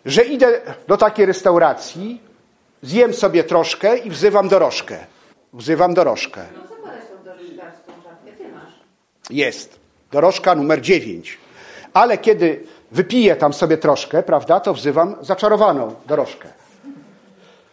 że 0.04 0.22
idę 0.22 0.60
do 0.88 0.96
takiej 0.96 1.26
restauracji, 1.26 2.20
zjem 2.82 3.14
sobie 3.14 3.44
troszkę 3.44 3.98
i 3.98 4.10
wzywam 4.10 4.48
dorożkę. 4.48 4.98
Wzywam 5.52 5.94
dorożkę. 5.94 6.44
Jest. 9.30 9.80
Dorożka 10.12 10.54
numer 10.54 10.80
dziewięć. 10.80 11.38
Ale 11.92 12.18
kiedy 12.18 12.64
wypiję 12.92 13.36
tam 13.36 13.52
sobie 13.52 13.78
troszkę, 13.78 14.22
prawda, 14.22 14.60
to 14.60 14.74
wzywam 14.74 15.16
zaczarowaną 15.20 15.94
dorożkę. 16.06 16.48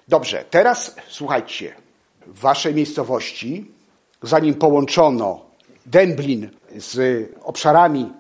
Dobrze, 0.08 0.46
teraz 0.50 0.96
słuchajcie. 1.08 1.74
W 2.28 2.40
waszej 2.40 2.76
miejscowości, 2.76 3.72
zanim 4.22 4.56
połączono 4.56 5.46
Dęblin 5.86 6.50
z 6.78 7.30
obszarami 7.44 8.12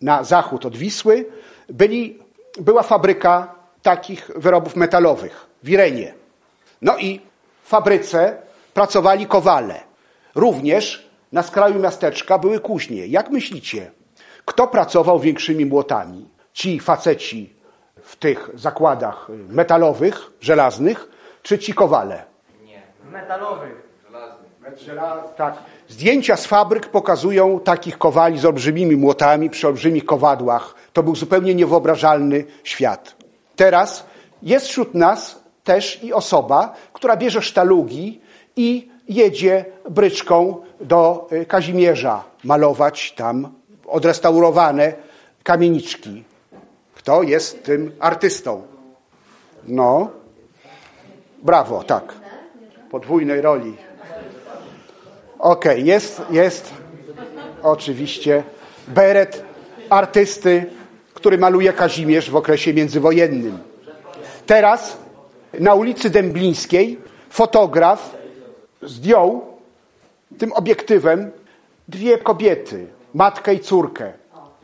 na 0.00 0.24
zachód 0.24 0.66
od 0.66 0.76
Wisły, 0.76 1.26
byli, 1.68 2.18
była 2.60 2.82
fabryka 2.82 3.54
takich 3.82 4.30
wyrobów 4.36 4.76
metalowych 4.76 5.46
w 5.62 5.68
Irenie. 5.68 6.14
No 6.82 6.98
i 6.98 7.20
w 7.62 7.68
fabryce 7.68 8.36
pracowali 8.74 9.26
kowale. 9.26 9.80
Również 10.34 11.10
na 11.32 11.42
skraju 11.42 11.80
miasteczka 11.80 12.38
były 12.38 12.60
kuźnie. 12.60 13.06
Jak 13.06 13.30
myślicie, 13.30 13.90
kto 14.44 14.66
pracował 14.66 15.20
większymi 15.20 15.66
młotami? 15.66 16.28
Ci 16.52 16.80
faceci 16.80 17.54
w 18.02 18.16
tych 18.16 18.50
zakładach 18.54 19.28
metalowych, 19.48 20.30
żelaznych, 20.40 21.08
czy 21.42 21.58
ci 21.58 21.74
kowale? 21.74 22.24
Nie. 22.64 22.82
Metalowych. 23.10 23.90
Tak. 25.36 25.54
Zdjęcia 25.88 26.36
z 26.36 26.46
fabryk 26.46 26.88
pokazują 26.88 27.60
takich 27.60 27.98
kowali 27.98 28.38
z 28.38 28.44
olbrzymimi 28.44 28.96
młotami, 28.96 29.50
przy 29.50 29.66
olbrzymich 29.66 30.04
kowadłach. 30.04 30.74
To 30.92 31.02
był 31.02 31.16
zupełnie 31.16 31.54
niewyobrażalny 31.54 32.44
świat. 32.64 33.14
Teraz 33.56 34.04
jest 34.42 34.66
wśród 34.66 34.94
nas 34.94 35.40
też 35.64 36.04
i 36.04 36.12
osoba, 36.12 36.74
która 36.92 37.16
bierze 37.16 37.42
sztalugi 37.42 38.20
i 38.56 38.88
jedzie 39.08 39.64
bryczką 39.90 40.56
do 40.80 41.28
y, 41.32 41.46
Kazimierza 41.46 42.24
malować 42.44 43.12
tam 43.12 43.52
odrestaurowane 43.86 44.92
kamieniczki. 45.42 46.24
Kto 46.94 47.22
jest 47.22 47.64
tym 47.64 47.92
artystą? 48.00 48.62
No, 49.66 50.10
brawo, 51.42 51.84
tak. 51.84 52.14
Podwójnej 52.90 53.40
roli. 53.40 53.76
Okej, 55.38 55.72
okay, 55.72 55.80
jest, 55.80 56.22
jest 56.30 56.74
oczywiście 57.62 58.42
beret 58.88 59.44
artysty, 59.90 60.66
który 61.14 61.38
maluje 61.38 61.72
Kazimierz 61.72 62.30
w 62.30 62.36
okresie 62.36 62.74
międzywojennym. 62.74 63.58
Teraz 64.46 64.96
na 65.60 65.74
ulicy 65.74 66.10
Dęblińskiej 66.10 66.98
fotograf 67.30 68.16
zdjął 68.82 69.46
tym 70.38 70.52
obiektywem 70.52 71.30
dwie 71.88 72.18
kobiety, 72.18 72.86
matkę 73.14 73.54
i 73.54 73.60
córkę, 73.60 74.12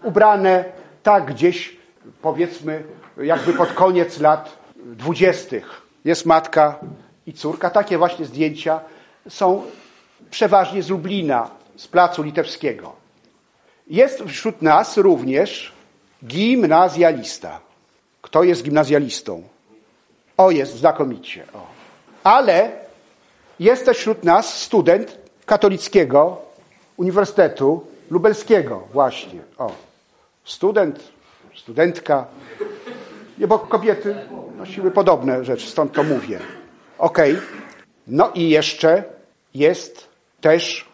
ubrane 0.02 0.64
tak 1.02 1.24
gdzieś, 1.24 1.76
powiedzmy, 2.22 2.82
jakby 3.22 3.52
pod 3.52 3.72
koniec 3.72 4.20
lat 4.20 4.56
dwudziestych. 4.76 5.85
Jest 6.06 6.26
matka 6.26 6.78
i 7.26 7.32
córka. 7.32 7.70
Takie 7.70 7.98
właśnie 7.98 8.26
zdjęcia 8.26 8.80
są 9.28 9.62
przeważnie 10.30 10.82
z 10.82 10.90
Lublina, 10.90 11.50
z 11.76 11.88
placu 11.88 12.22
litewskiego. 12.22 12.92
Jest 13.86 14.22
wśród 14.22 14.62
nas 14.62 14.96
również 14.96 15.72
gimnazjalista. 16.24 17.60
Kto 18.22 18.42
jest 18.42 18.62
gimnazjalistą? 18.62 19.42
O, 20.36 20.50
jest 20.50 20.76
znakomicie. 20.76 21.44
O. 21.54 21.66
Ale 22.24 22.70
jest 23.60 23.84
też 23.84 23.98
wśród 23.98 24.24
nas 24.24 24.62
student 24.62 25.18
katolickiego 25.46 26.42
Uniwersytetu 26.96 27.86
Lubelskiego, 28.10 28.82
właśnie. 28.92 29.40
O. 29.58 29.72
Student, 30.44 31.00
studentka. 31.56 32.26
Nie, 33.38 33.46
bo 33.46 33.58
kobiety 33.58 34.16
nosiły 34.56 34.90
podobne 34.90 35.44
rzeczy, 35.44 35.66
stąd 35.66 35.92
to 35.92 36.02
mówię. 36.02 36.40
Okay. 36.98 37.40
No 38.06 38.30
i 38.34 38.48
jeszcze 38.48 39.04
jest 39.54 40.08
też 40.40 40.88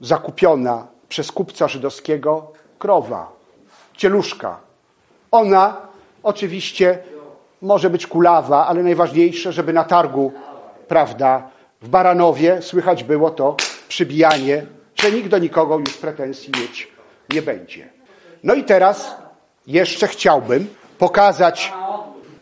zakupiona 0.00 0.86
przez 1.08 1.32
kupca 1.32 1.68
żydowskiego 1.68 2.52
krowa, 2.78 3.32
cieluszka. 3.96 4.60
Ona 5.30 5.76
oczywiście 6.22 6.98
może 7.62 7.90
być 7.90 8.06
kulawa, 8.06 8.66
ale 8.66 8.82
najważniejsze, 8.82 9.52
żeby 9.52 9.72
na 9.72 9.84
targu, 9.84 10.32
prawda, 10.88 11.50
W 11.82 11.88
Baranowie 11.88 12.62
słychać 12.62 13.04
było 13.04 13.30
to 13.30 13.56
przybijanie, 13.88 14.66
że 14.94 15.12
nikt 15.12 15.28
do 15.28 15.38
nikogo 15.38 15.78
już 15.78 15.96
pretensji 15.96 16.52
mieć 16.60 16.88
nie 17.32 17.42
będzie. 17.42 17.88
No 18.42 18.54
i 18.54 18.64
teraz 18.64 19.14
jeszcze 19.66 20.08
chciałbym 20.08 20.68
pokazać 20.98 21.72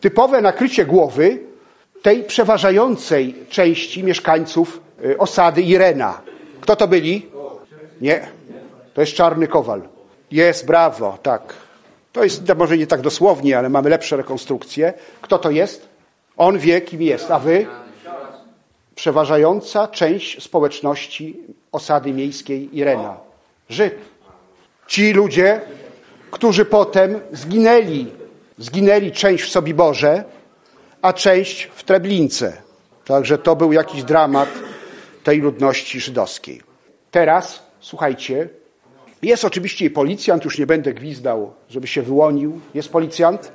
typowe 0.07 0.41
nakrycie 0.41 0.85
głowy 0.85 1.39
tej 2.01 2.23
przeważającej 2.23 3.35
części 3.49 4.03
mieszkańców 4.03 4.81
y, 5.05 5.17
osady 5.17 5.61
Irena. 5.61 6.21
Kto 6.61 6.75
to 6.75 6.87
byli? 6.87 7.25
Nie. 8.01 8.27
To 8.93 9.01
jest 9.01 9.13
Czarny 9.13 9.47
Kowal. 9.47 9.81
Jest, 10.31 10.65
brawo, 10.65 11.17
tak. 11.23 11.53
To 12.13 12.23
jest 12.23 12.53
może 12.57 12.77
nie 12.77 12.87
tak 12.87 13.01
dosłownie, 13.01 13.57
ale 13.57 13.69
mamy 13.69 13.89
lepsze 13.89 14.17
rekonstrukcje. 14.17 14.93
Kto 15.21 15.37
to 15.37 15.51
jest? 15.51 15.89
On 16.37 16.59
wie, 16.59 16.81
kim 16.81 17.01
jest. 17.01 17.31
A 17.31 17.39
wy? 17.39 17.67
Przeważająca 18.95 19.87
część 19.87 20.43
społeczności 20.43 21.39
osady 21.71 22.13
miejskiej 22.13 22.77
Irena. 22.77 23.17
Żyd. 23.69 23.95
Ci 24.87 25.13
ludzie, 25.13 25.61
którzy 26.31 26.65
potem 26.65 27.19
zginęli. 27.31 28.26
Zginęli 28.57 29.11
część 29.11 29.43
w 29.43 29.49
Sobiborze, 29.49 30.23
a 31.01 31.13
część 31.13 31.63
w 31.63 31.83
Treblince. 31.83 32.53
Także 33.05 33.37
to 33.37 33.55
był 33.55 33.73
jakiś 33.73 34.03
dramat 34.03 34.49
tej 35.23 35.39
ludności 35.41 35.99
żydowskiej. 35.99 36.61
Teraz, 37.11 37.63
słuchajcie, 37.79 38.49
jest 39.21 39.45
oczywiście 39.45 39.85
i 39.85 39.89
policjant, 39.89 40.45
już 40.45 40.57
nie 40.57 40.67
będę 40.67 40.93
gwizdał, 40.93 41.53
żeby 41.69 41.87
się 41.87 42.01
wyłonił. 42.01 42.59
Jest 42.73 42.89
policjant? 42.89 43.51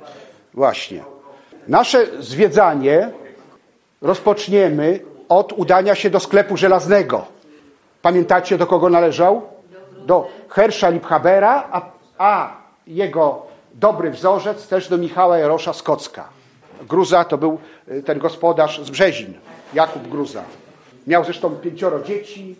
Właśnie. 0.53 1.03
Nasze 1.67 2.07
zwiedzanie 2.19 3.11
rozpoczniemy 4.01 4.99
od 5.29 5.53
udania 5.53 5.95
się 5.95 6.09
do 6.09 6.19
sklepu 6.19 6.57
żelaznego. 6.57 7.25
Pamiętacie, 8.01 8.57
do 8.57 8.67
kogo 8.67 8.89
należał? 8.89 9.41
Do 10.05 10.29
Hersza 10.49 10.89
Liphabera, 10.89 11.67
a, 11.71 11.91
a 12.17 12.57
jego 12.87 13.52
dobry 13.73 14.11
wzorzec 14.11 14.67
też 14.67 14.89
do 14.89 14.97
Michała 14.97 15.37
Jarosza 15.37 15.73
Skocka. 15.73 16.29
Gruza 16.89 17.23
to 17.25 17.37
był 17.37 17.57
y, 17.91 18.03
ten 18.03 18.19
gospodarz 18.19 18.81
z 18.85 18.89
Brzezin, 18.89 19.33
Jakub 19.73 20.07
Gruza. 20.07 20.43
Miał 21.07 21.23
zresztą 21.23 21.49
pięcioro 21.49 22.03
dzieci, 22.03 22.55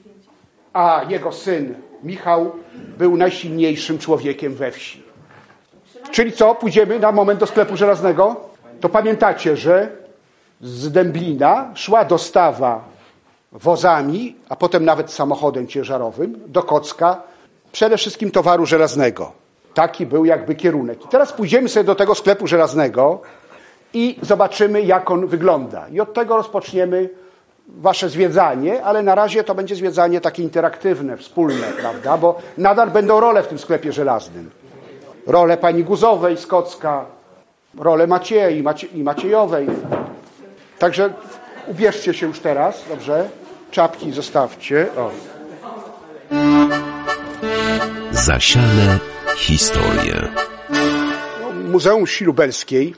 a 0.74 1.02
jego 1.10 1.32
syn 1.32 1.76
Michał 2.04 2.52
był 2.98 3.18
najsilniejszym 3.18 4.00
człowiekiem 4.00 4.56
we 4.56 4.72
wsi. 4.72 5.04
Czyli 6.12 6.32
co? 6.32 6.56
Pójdziemy 6.56 7.00
na 7.00 7.12
moment 7.12 7.40
do 7.40 7.48
sklepu 7.48 7.78
żelaznego? 7.78 8.36
To 8.82 8.90
pamiętacie, 8.90 9.58
że 9.58 9.92
z 10.62 10.92
Dęblina 10.92 11.72
szła 11.76 12.06
dostawa 12.06 12.84
wozami, 13.52 14.36
a 14.50 14.56
potem 14.56 14.86
nawet 14.86 15.12
samochodem 15.12 15.68
ciężarowym 15.68 16.40
do 16.48 16.64
Kocka 16.64 17.22
przede 17.72 17.98
wszystkim 17.98 18.32
towaru 18.32 18.66
żelaznego. 18.66 19.43
Taki 19.74 20.06
był 20.06 20.26
jakby 20.26 20.56
kierunek. 20.56 21.06
I 21.06 21.08
teraz 21.08 21.34
pójdziemy 21.34 21.70
sobie 21.70 21.84
do 21.84 21.96
tego 21.96 22.16
sklepu 22.16 22.48
żelaznego 22.48 23.22
i 23.94 24.20
zobaczymy, 24.22 24.82
jak 24.82 25.12
on 25.12 25.28
wygląda. 25.28 25.88
I 25.88 26.00
od 26.00 26.14
tego 26.14 26.38
rozpoczniemy 26.38 27.10
wasze 27.68 28.10
zwiedzanie, 28.10 28.84
ale 28.84 29.04
na 29.04 29.16
razie 29.16 29.44
to 29.44 29.56
będzie 29.56 29.76
zwiedzanie 29.76 30.22
takie 30.22 30.44
interaktywne, 30.44 31.18
wspólne, 31.18 31.68
prawda? 31.82 32.18
Bo 32.18 32.42
nadal 32.58 32.92
będą 32.92 33.20
role 33.20 33.44
w 33.44 33.48
tym 33.48 33.60
sklepie 33.60 33.92
żelaznym. 33.92 34.52
Role 35.28 35.58
pani 35.58 35.84
Guzowej 35.84 36.38
z 36.38 36.48
Kocka, 36.48 37.06
role 37.78 38.08
Macieja 38.08 38.50
i, 38.50 38.64
Macie, 38.64 38.88
i 38.88 39.04
Maciejowej. 39.04 39.68
Także 40.80 41.14
ubierzcie 41.68 42.14
się 42.14 42.28
już 42.28 42.40
teraz, 42.40 42.84
dobrze? 42.90 43.30
Czapki 43.72 44.12
zostawcie. 44.12 44.88
O. 44.98 45.10
Zasiane 48.12 49.13
historie. 49.38 50.30
Muzeum 51.72 52.06
Wsi 52.06 52.26
Lubelskiej 52.26 52.96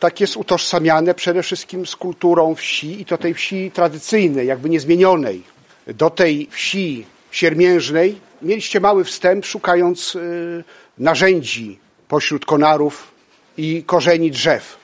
tak 0.00 0.20
jest 0.20 0.36
utożsamiane 0.36 1.14
przede 1.14 1.42
wszystkim 1.42 1.86
z 1.86 1.96
kulturą 1.96 2.54
wsi 2.54 3.00
i 3.00 3.04
to 3.04 3.18
tej 3.18 3.34
wsi 3.34 3.70
tradycyjnej, 3.70 4.46
jakby 4.46 4.70
niezmienionej. 4.70 5.42
Do 5.86 6.10
tej 6.10 6.48
wsi 6.50 7.06
siermiężnej 7.30 8.20
mieliście 8.42 8.80
mały 8.80 9.04
wstęp, 9.04 9.46
szukając 9.46 10.14
y, 10.14 10.64
narzędzi 10.98 11.78
pośród 12.08 12.44
konarów 12.44 13.10
i 13.56 13.82
korzeni 13.86 14.30
drzew. 14.30 14.76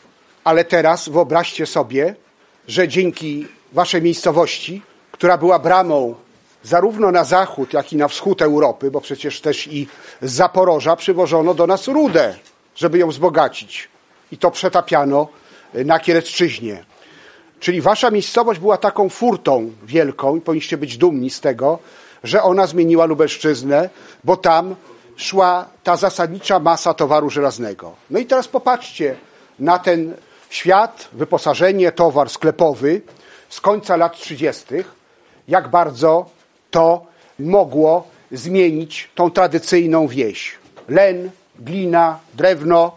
Ale 0.45 0.65
teraz 0.65 1.09
wyobraźcie 1.09 1.67
sobie, 1.67 2.15
że 2.69 2.89
dzięki 2.89 3.47
waszej 3.73 4.03
miejscowości, 4.03 4.83
która 5.13 5.39
była 5.39 5.59
bramą 5.59 6.15
zarówno 6.67 7.11
na 7.11 7.25
zachód, 7.25 7.73
jak 7.73 7.93
i 7.93 7.97
na 7.97 8.09
wschód 8.09 8.43
Europy, 8.43 8.91
bo 8.91 9.01
przecież 9.01 9.41
też 9.41 9.67
i 9.67 9.89
z 10.23 10.33
Zaporoża 10.33 10.97
przywożono 10.97 11.55
do 11.55 11.67
nas 11.67 11.89
rudę, 11.89 12.35
żeby 12.75 12.99
ją 12.99 13.09
wzbogacić. 13.09 13.89
I 14.33 14.39
to 14.39 14.51
przetapiano 14.51 15.29
na 15.75 16.01
Kielecczyźnie. 16.01 16.85
Czyli 17.61 17.81
wasza 17.81 18.11
miejscowość 18.11 18.61
była 18.61 18.77
taką 18.77 19.09
furtą 19.09 19.73
wielką 19.83 20.37
i 20.37 20.41
powinniście 20.41 20.77
być 20.77 20.99
dumni 20.99 21.31
z 21.31 21.41
tego, 21.41 21.79
że 22.25 22.43
ona 22.43 22.67
zmieniła 22.67 23.05
Lubelszczyznę, 23.05 23.91
bo 24.25 24.37
tam 24.37 24.77
szła 25.17 25.67
ta 25.85 25.97
zasadnicza 25.97 26.59
masa 26.59 26.95
towaru 26.95 27.31
żelaznego. 27.31 27.93
No 28.11 28.19
i 28.19 28.27
teraz 28.27 28.49
popatrzcie 28.49 29.17
na 29.59 29.79
ten 29.79 30.15
świat, 30.51 31.09
wyposażenie, 31.13 31.93
towar 31.93 32.31
sklepowy 32.31 33.01
z 33.49 33.61
końca 33.61 33.97
lat 33.97 34.17
30., 34.17 34.65
jak 35.49 35.69
bardzo 35.69 36.36
to 36.77 37.07
mogło 37.39 38.09
zmienić 38.33 39.11
tą 39.15 39.31
tradycyjną 39.31 40.09
wieś. 40.09 40.59
Len, 40.89 41.31
glina, 41.59 42.19
drewno. 42.35 42.93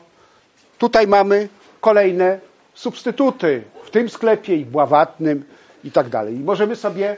Tutaj 0.78 1.08
mamy 1.08 1.50
kolejne 1.82 2.40
substytuty 2.74 3.64
w 3.84 3.90
tym 3.90 4.10
sklepie 4.10 4.56
i 4.56 4.66
bławatnym 4.66 5.44
i 5.84 5.92
tak 5.92 6.10
dalej. 6.10 6.36
I 6.36 6.40
możemy 6.40 6.76
sobie 6.76 7.18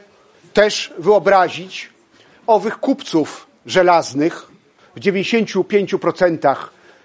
też 0.54 0.94
wyobrazić 0.98 1.90
owych 2.48 2.80
kupców 2.80 3.48
żelaznych 3.66 4.48
w 4.96 5.00
95%, 5.00 6.56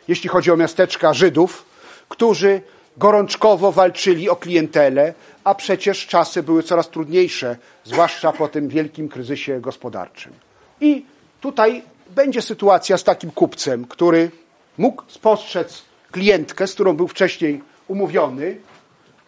jeśli 0.09 0.29
chodzi 0.29 0.51
o 0.51 0.57
miasteczka 0.57 1.14
Żydów, 1.14 1.64
którzy 2.09 2.61
gorączkowo 2.96 3.72
walczyli 3.72 4.30
o 4.30 4.37
klientelę, 4.37 5.14
a 5.44 5.54
przecież 5.54 6.06
czasy 6.06 6.42
były 6.42 6.62
coraz 6.62 6.90
trudniejsze, 6.90 7.56
zwłaszcza 7.85 8.32
po 8.32 8.48
tym 8.48 8.68
wielkim 8.68 9.09
kryzysie 9.09 9.61
gospodarczym. 9.61 10.32
I 10.80 11.04
tutaj 11.40 11.82
będzie 12.11 12.42
sytuacja 12.42 12.98
z 12.98 13.04
takim 13.04 13.30
kupcem, 13.30 13.85
który 13.85 14.30
mógł 14.78 15.02
spostrzec 15.09 15.82
klientkę, 16.11 16.66
z 16.66 16.74
którą 16.74 16.96
był 16.96 17.09
wcześniej 17.09 17.62
umówiony. 17.88 18.61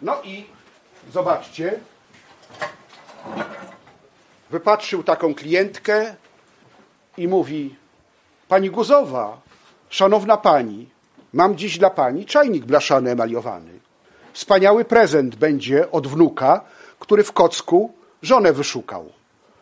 No 0.02 0.22
i 0.24 0.44
zobaczcie, 1.12 1.78
wypatrzył 4.50 5.02
taką 5.02 5.34
klientkę 5.34 6.14
i 7.16 7.28
mówi: 7.28 7.74
Pani 8.48 8.70
Guzowa, 8.70 9.40
szanowna 9.88 10.36
pani, 10.36 10.88
mam 11.32 11.56
dziś 11.56 11.78
dla 11.78 11.90
pani 11.90 12.26
czajnik 12.26 12.64
blaszany 12.64 13.10
emaliowany. 13.10 13.70
Wspaniały 14.32 14.84
prezent 14.84 15.36
będzie 15.36 15.90
od 15.90 16.06
wnuka, 16.06 16.60
który 16.98 17.24
w 17.24 17.32
Kocku 17.32 17.92
żonę 18.22 18.52
wyszukał. 18.52 19.12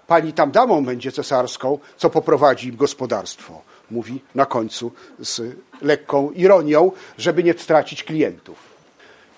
Pani 0.07 0.33
tam 0.33 0.51
damą 0.51 0.85
będzie 0.85 1.13
cesarską, 1.13 1.79
co 1.97 2.11
poprowadzi 2.11 2.69
im 2.69 2.77
gospodarstwo. 2.77 3.63
Mówi 3.91 4.21
na 4.35 4.47
końcu 4.47 4.93
z 5.19 5.57
lekką 5.83 6.31
ironią, 6.31 6.93
żeby 7.19 7.43
nie 7.43 7.55
stracić 7.55 8.05
klientów. 8.05 8.59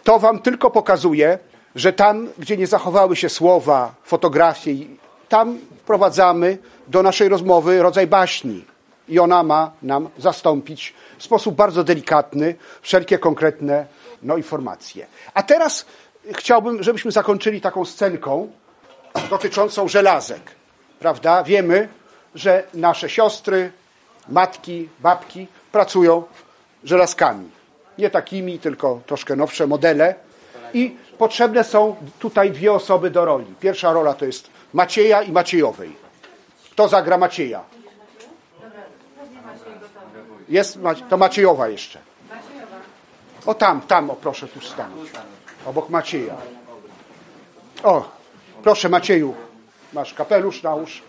To 0.05 0.19
wam 0.19 0.38
tylko 0.38 0.71
pokazuje, 0.71 1.38
że 1.75 1.93
tam, 1.93 2.29
gdzie 2.38 2.57
nie 2.57 2.67
zachowały 2.67 3.17
się 3.17 3.29
słowa, 3.29 3.95
fotografie, 4.05 4.75
tam 5.29 5.59
wprowadzamy 5.79 6.59
do 6.88 7.03
naszej 7.03 7.29
rozmowy 7.29 7.83
rodzaj 7.83 8.07
baśni. 8.07 8.64
I 9.09 9.18
ona 9.18 9.42
ma 9.42 9.73
nam 9.83 10.09
zastąpić 10.18 10.94
w 11.18 11.23
sposób 11.23 11.55
bardzo 11.55 11.85
delikatny 11.85 12.55
wszelkie 12.83 13.18
konkretne 13.18 13.87
no, 14.23 14.37
informacje. 14.37 15.07
A 15.35 15.42
teraz 15.42 15.87
chciałbym, 16.33 16.83
żebyśmy 16.83 17.12
zakończyli 17.12 17.61
taką 17.61 17.85
scenką 17.85 18.53
dotyczącą 19.31 19.88
żelazek. 19.88 20.40
Prawda? 20.99 21.42
Wiemy, 21.42 21.88
że 22.35 22.64
nasze 22.75 23.09
siostry, 23.09 23.73
matki, 24.29 24.88
babki 25.01 25.47
pracują 25.73 26.23
żelazkami. 26.85 27.51
Nie 27.99 28.11
takimi, 28.11 28.59
tylko 28.59 29.01
troszkę 29.07 29.37
nowsze 29.37 29.66
modele. 29.66 30.14
I 30.75 30.97
potrzebne 31.18 31.64
są 31.64 31.97
tutaj 32.18 32.51
dwie 32.51 32.73
osoby 32.73 33.11
do 33.11 33.25
roli. 33.25 33.55
Pierwsza 33.61 33.92
rola 33.92 34.14
to 34.14 34.25
jest 34.25 34.51
Macieja 34.73 35.23
i 35.23 35.33
Maciejowej. 35.33 35.97
Kto 36.73 36.88
zagra 36.88 37.18
Macieja? 37.18 37.62
Jest, 40.48 40.78
to 41.08 41.16
Maciejowa 41.16 41.68
jeszcze. 41.68 41.98
O 43.46 43.54
tam, 43.54 43.80
tam, 43.80 44.11
o 44.11 44.16
proszę 44.16 44.48
tu 44.48 44.61
stanąć. 44.61 45.11
Obok 45.66 45.90
Macieja. 45.90 46.34
O, 47.82 48.18
Proszę 48.62 48.88
Macieju, 48.88 49.34
masz 49.92 50.14
kapelusz, 50.14 50.62
nałóż. 50.62 51.02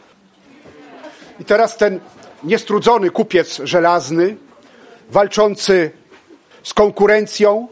I 1.39 1.45
teraz 1.45 1.77
ten 1.77 1.99
niestrudzony 2.43 3.09
kupiec 3.09 3.61
żelazny, 3.63 4.37
walczący 5.09 5.91
z 6.63 6.73
konkurencją, 6.73 7.67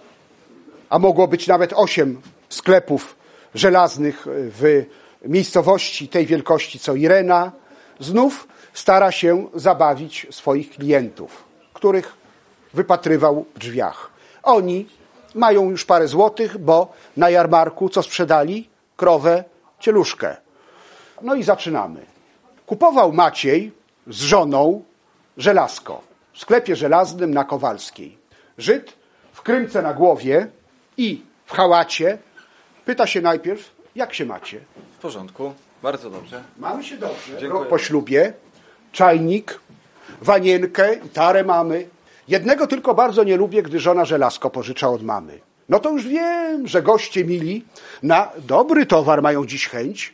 a 0.89 0.99
mogło 0.99 1.27
być 1.27 1.47
nawet 1.47 1.73
osiem 1.73 2.21
sklepów 2.49 3.15
żelaznych 3.55 4.25
w 4.29 4.85
miejscowości 5.25 6.07
tej 6.07 6.25
wielkości 6.25 6.79
co 6.79 6.95
Irena, 6.95 7.51
znów 7.99 8.47
stara 8.73 9.11
się 9.11 9.47
zabawić 9.53 10.27
swoich 10.31 10.69
klientów, 10.69 11.43
których 11.77 12.13
wypatrywał 12.73 13.45
w 13.55 13.59
drzwiach. 13.59 14.09
Oni 14.43 14.87
mają 15.35 15.69
już 15.69 15.85
parę 15.85 16.07
złotych, 16.07 16.57
bo 16.57 16.93
na 17.17 17.29
jarmarku 17.29 17.89
co 17.89 18.03
sprzedali? 18.03 18.69
Krowę, 18.95 19.43
cieluszkę. 19.79 20.37
No 21.21 21.35
i 21.35 21.43
zaczynamy. 21.43 22.05
Kupował 22.65 23.13
Maciej 23.13 23.71
z 24.07 24.19
żoną 24.21 24.83
żelazko 25.37 26.01
w 26.33 26.39
sklepie 26.39 26.75
żelaznym 26.75 27.33
na 27.33 27.43
Kowalskiej. 27.43 28.17
Żyd 28.57 28.93
w 29.33 29.41
krymce 29.41 29.81
na 29.81 29.93
głowie 29.93 30.47
i 30.97 31.21
w 31.45 31.51
hałacie 31.51 32.17
pyta 32.85 33.07
się 33.07 33.21
najpierw, 33.21 33.71
jak 33.95 34.13
się 34.13 34.25
macie? 34.25 34.59
W 34.97 35.01
porządku, 35.01 35.53
bardzo 35.83 36.09
dobrze. 36.09 36.43
Mamy 36.57 36.83
się 36.83 36.97
dobrze. 36.97 37.31
Dziękuję. 37.39 37.49
Rok 37.49 37.67
po 37.67 37.77
ślubie, 37.77 38.33
czajnik, 38.91 39.59
wanienkę 40.21 40.93
i 40.93 41.09
tarę 41.09 41.43
mamy. 41.43 41.87
Jednego 42.27 42.67
tylko 42.67 42.93
bardzo 42.93 43.23
nie 43.23 43.37
lubię, 43.37 43.63
gdy 43.63 43.79
żona 43.79 44.05
żelazko 44.05 44.49
pożycza 44.49 44.89
od 44.89 45.03
mamy. 45.03 45.39
No 45.69 45.79
to 45.79 45.89
już 45.89 46.07
wiem, 46.07 46.67
że 46.67 46.81
goście 46.81 47.25
mili 47.25 47.65
na 48.03 48.31
dobry 48.37 48.85
towar 48.85 49.21
mają 49.21 49.45
dziś 49.45 49.67
chęć, 49.67 50.13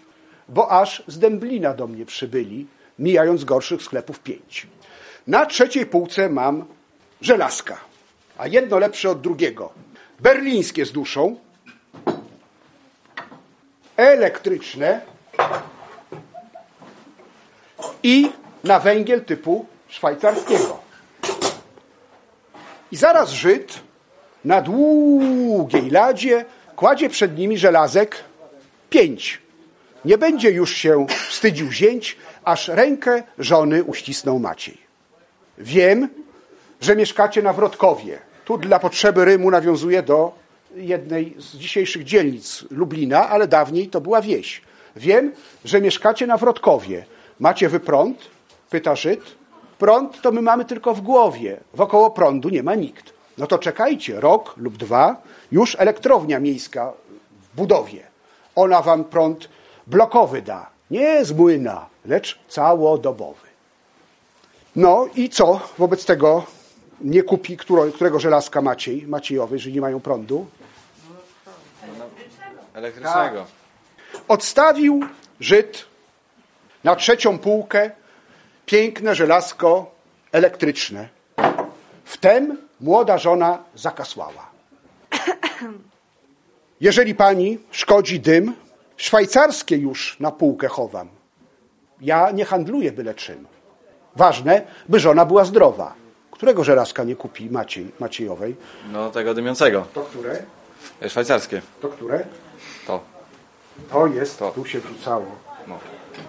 bo 0.50 0.72
aż 0.72 1.04
z 1.08 1.20
Dęblina 1.20 1.74
do 1.74 1.88
mnie 1.88 2.06
przybyli, 2.06 2.68
mijając 3.00 3.44
gorszych 3.44 3.82
sklepów 3.82 4.20
pięć. 4.20 4.68
Na 5.28 5.46
trzeciej 5.46 5.86
półce 5.86 6.30
mam 6.30 6.66
żelazka, 7.22 7.78
a 8.38 8.48
jedno 8.48 8.80
lepsze 8.80 9.10
od 9.10 9.22
drugiego. 9.22 9.70
Berlińskie 10.20 10.86
z 10.86 10.92
duszą, 10.92 11.36
elektryczne 13.98 15.02
i 18.04 18.32
na 18.64 18.80
węgiel 18.80 19.26
typu 19.26 19.66
szwajcarskiego. 19.94 20.80
I 22.92 22.96
zaraz 22.96 23.30
Żyd 23.30 23.80
na 24.46 24.62
długiej 24.62 25.90
ladzie 25.90 26.46
kładzie 26.76 27.10
przed 27.10 27.38
nimi 27.38 27.58
żelazek 27.58 28.24
pięć. 28.90 29.42
Nie 30.06 30.18
będzie 30.18 30.52
już 30.52 30.76
się 30.76 31.06
wstydził 31.30 31.68
wzięć, 31.68 32.18
aż 32.44 32.68
rękę 32.68 33.24
żony 33.40 33.84
uścisnął 33.84 34.40
Maciej. 34.40 34.78
Wiem, 35.58 36.10
że 36.82 36.96
mieszkacie 36.96 37.42
na 37.42 37.54
Wrotkowie. 37.54 38.20
Tu 38.46 38.58
dla 38.58 38.80
potrzeby 38.80 39.26
Rymu 39.26 39.52
nawiązuje 39.52 40.04
do 40.04 40.32
jednej 40.76 41.36
z 41.38 41.58
dzisiejszych 41.58 42.04
dzielnic 42.04 42.66
Lublina, 42.72 43.30
ale 43.30 43.48
dawniej 43.48 43.88
to 43.88 44.02
była 44.02 44.22
wieś. 44.22 44.62
Wiem, 44.96 45.32
że 45.66 45.82
mieszkacie 45.82 46.28
na 46.28 46.38
Wrotkowie. 46.38 47.06
Macie 47.40 47.70
wy 47.70 47.80
prąd? 47.80 48.18
Pyta 48.70 48.96
Żyd. 48.96 49.43
Prąd 49.80 50.22
to 50.22 50.32
my 50.32 50.42
mamy 50.42 50.66
tylko 50.66 50.94
w 50.94 51.02
głowie. 51.02 51.60
Wokoło 51.74 52.12
prądu 52.12 52.50
nie 52.50 52.64
ma 52.64 52.76
nikt. 52.76 53.14
No 53.38 53.48
to 53.48 53.60
czekajcie, 53.60 54.20
rok 54.20 54.54
lub 54.58 54.78
dwa, 54.78 55.22
już 55.52 55.76
elektrownia 55.80 56.40
miejska 56.40 56.94
w 57.42 57.56
budowie. 57.56 58.08
Ona 58.56 58.82
wam 58.82 59.04
prąd 59.04 59.50
blokowy 59.88 60.42
da. 60.42 60.70
Nie 60.92 61.26
z 61.26 61.32
młyna, 61.32 61.86
lecz 62.06 62.40
całodobowy. 62.50 63.48
No 64.76 65.08
i 65.16 65.30
co 65.30 65.60
wobec 65.78 66.06
tego 66.06 66.44
nie 67.02 67.24
kupi 67.24 67.58
któro, 67.58 67.86
którego 67.86 68.20
żelazka 68.20 68.62
Maciej, 68.62 69.08
Maciejowy, 69.08 69.56
jeżeli 69.56 69.76
nie 69.76 69.82
mają 69.82 70.00
prądu? 70.00 70.46
Elektrycznego. 72.74 73.46
Odstawił 74.28 75.02
Żyd 75.40 75.86
na 76.84 76.96
trzecią 76.96 77.40
półkę 77.40 77.92
piękne 78.66 79.16
żelazko 79.16 79.92
elektryczne. 80.32 81.10
Wtem 82.06 82.58
młoda 82.82 83.18
żona 83.18 83.64
zakasłała. 83.76 84.50
Jeżeli 86.82 87.16
pani 87.16 87.60
szkodzi 87.72 88.20
dym, 88.20 88.54
szwajcarskie 88.98 89.78
już 89.78 90.20
na 90.20 90.32
półkę 90.32 90.68
chowam. 90.68 91.08
Ja 92.02 92.32
nie 92.32 92.46
handluję 92.46 92.92
byle 92.92 93.14
czym. 93.16 93.46
Ważne, 94.16 94.62
by 94.90 95.00
żona 95.00 95.26
była 95.26 95.46
zdrowa. 95.46 95.94
Którego 96.32 96.64
żelazka 96.64 97.04
nie 97.04 97.16
kupi 97.16 97.50
Maciej, 97.50 97.92
Maciejowej? 98.00 98.56
No 98.92 99.10
tego 99.12 99.34
dymiącego. 99.34 99.86
To 99.94 100.02
które? 100.02 100.44
E, 101.02 101.10
Szwajcarskie. 101.10 101.62
To 101.82 101.88
które? 101.90 102.26
To. 102.88 103.02
To 103.92 104.08
jest, 104.08 104.40
To. 104.40 104.52
tu 104.52 104.66
się 104.66 104.80
wrzucało. 104.80 105.26
No. 105.68 105.80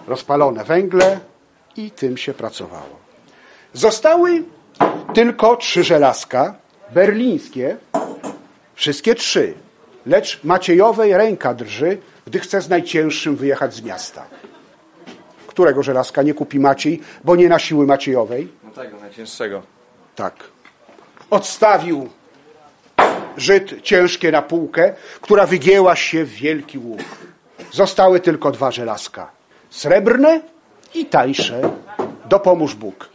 Rozpalone 0.07 0.63
węgle 0.63 1.19
i 1.77 1.91
tym 1.91 2.17
się 2.17 2.33
pracowało. 2.33 2.99
Zostały 3.73 4.43
tylko 5.13 5.55
trzy 5.55 5.83
żelazka, 5.83 6.55
berlińskie, 6.93 7.77
wszystkie 8.75 9.15
trzy. 9.15 9.53
Lecz 10.05 10.43
Maciejowej 10.43 11.17
ręka 11.17 11.53
drży, 11.53 11.97
gdy 12.25 12.39
chce 12.39 12.61
z 12.61 12.69
najcięższym 12.69 13.35
wyjechać 13.35 13.73
z 13.73 13.81
miasta. 13.81 14.25
Którego 15.47 15.83
żelazka 15.83 16.21
nie 16.21 16.33
kupi 16.33 16.59
Maciej, 16.59 17.01
bo 17.23 17.35
nie 17.35 17.49
na 17.49 17.59
siły 17.59 17.85
Maciejowej? 17.85 18.51
No 18.63 18.71
tego, 18.71 18.97
najcięższego. 18.99 19.61
Tak. 20.15 20.33
Odstawił 21.29 22.09
Żyd 23.37 23.81
ciężkie 23.81 24.31
na 24.31 24.41
półkę, 24.41 24.93
która 25.21 25.45
wygięła 25.45 25.95
się 25.95 26.25
w 26.25 26.29
wielki 26.29 26.77
łuk. 26.77 27.01
Zostały 27.71 28.19
tylko 28.19 28.51
dwa 28.51 28.71
żelazka. 28.71 29.31
Srebrne 29.69 30.41
i 30.95 31.05
tańsze. 31.05 31.61
Dopomóż 32.29 32.75
Bóg. 32.75 33.09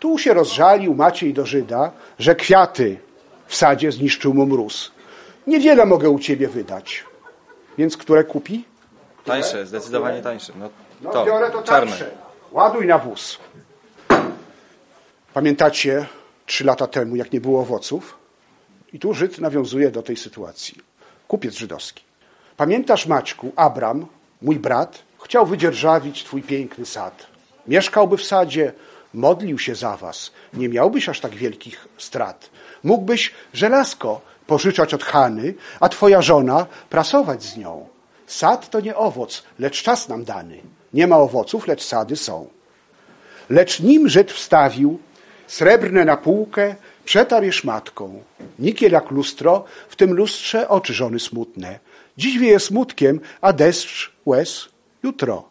Tu 0.00 0.18
się 0.18 0.34
rozżalił 0.34 0.94
Maciej 0.94 1.34
do 1.34 1.46
Żyda, 1.46 1.90
że 2.18 2.34
kwiaty 2.34 2.98
w 3.46 3.54
sadzie 3.56 3.92
zniszczył 3.92 4.34
mu 4.34 4.46
mróz. 4.46 4.92
Niewiele 5.46 5.86
mogę 5.86 6.10
u 6.10 6.18
ciebie 6.18 6.48
wydać. 6.48 7.04
Więc 7.78 7.96
które 7.96 8.24
kupi? 8.24 8.64
Tańsze, 9.24 9.66
zdecydowanie 9.66 10.22
tańsze. 10.22 10.52
No, 10.60 10.70
No 11.02 11.10
to, 11.10 11.24
biorę 11.26 11.50
to 11.50 11.62
czarne. 11.62 11.90
tańsze. 11.90 12.10
Ładuj 12.52 12.86
na 12.86 12.98
wóz. 12.98 13.38
Pamiętacie 15.34 16.06
trzy 16.46 16.64
lata 16.64 16.86
temu, 16.86 17.16
jak 17.16 17.32
nie 17.32 17.40
było 17.40 17.60
owoców? 17.60 18.18
I 18.92 18.98
tu 18.98 19.14
Żyd 19.14 19.38
nawiązuje 19.38 19.90
do 19.90 20.02
tej 20.02 20.16
sytuacji. 20.16 20.78
Kupiec 21.28 21.54
żydowski. 21.54 22.04
Pamiętasz, 22.56 23.06
Maćku, 23.06 23.52
Abram, 23.56 24.06
mój 24.42 24.56
brat, 24.58 24.98
chciał 25.24 25.46
wydzierżawić 25.46 26.24
twój 26.24 26.42
piękny 26.42 26.86
sad. 26.86 27.26
Mieszkałby 27.68 28.16
w 28.16 28.24
sadzie, 28.24 28.72
modlił 29.14 29.58
się 29.58 29.74
za 29.74 29.96
was. 29.96 30.32
Nie 30.52 30.68
miałbyś 30.68 31.08
aż 31.08 31.20
tak 31.20 31.34
wielkich 31.34 31.88
strat. 31.98 32.50
Mógłbyś 32.82 33.32
żelazko 33.52 34.20
pożyczać 34.46 34.94
od 34.94 35.04
Hany, 35.04 35.54
a 35.80 35.88
twoja 35.88 36.22
żona 36.22 36.66
prasować 36.90 37.42
z 37.42 37.56
nią. 37.56 37.88
Sad 38.26 38.70
to 38.70 38.80
nie 38.80 38.96
owoc, 38.96 39.42
lecz 39.58 39.82
czas 39.82 40.08
nam 40.08 40.24
dany. 40.24 40.60
Nie 40.94 41.06
ma 41.06 41.16
owoców, 41.16 41.66
lecz 41.66 41.82
sady 41.84 42.16
są. 42.16 42.48
Lecz 43.50 43.80
nim 43.80 44.08
Żyd 44.08 44.32
wstawił 44.32 44.98
srebrne 45.46 46.04
na 46.04 46.16
półkę, 46.16 46.74
przetarł 47.04 47.46
je 47.46 47.52
szmatką. 47.52 48.22
Nikiel 48.58 48.92
jak 48.92 49.10
lustro, 49.10 49.64
w 49.88 49.96
tym 49.96 50.14
lustrze 50.14 50.68
oczy 50.68 50.94
żony 50.94 51.20
smutne. 51.20 51.78
Dziś 52.16 52.38
wieje 52.38 52.60
smutkiem, 52.60 53.20
a 53.40 53.52
deszcz 53.52 54.12
łez 54.26 54.68
jutro. 55.04 55.48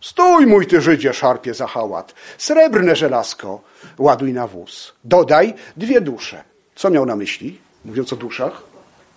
Stój, 0.00 0.46
mój 0.46 0.66
ty 0.66 0.80
Żydzie, 0.80 1.14
szarpie 1.14 1.54
za 1.54 1.66
hałat. 1.66 2.14
Srebrne 2.38 2.96
żelazko, 2.96 3.60
ładuj 3.98 4.32
na 4.32 4.46
wóz. 4.46 4.92
Dodaj 5.04 5.54
dwie 5.76 6.00
dusze. 6.00 6.44
Co 6.74 6.90
miał 6.90 7.06
na 7.06 7.16
myśli, 7.16 7.58
mówiąc 7.84 8.12
o 8.12 8.16
duszach? 8.16 8.62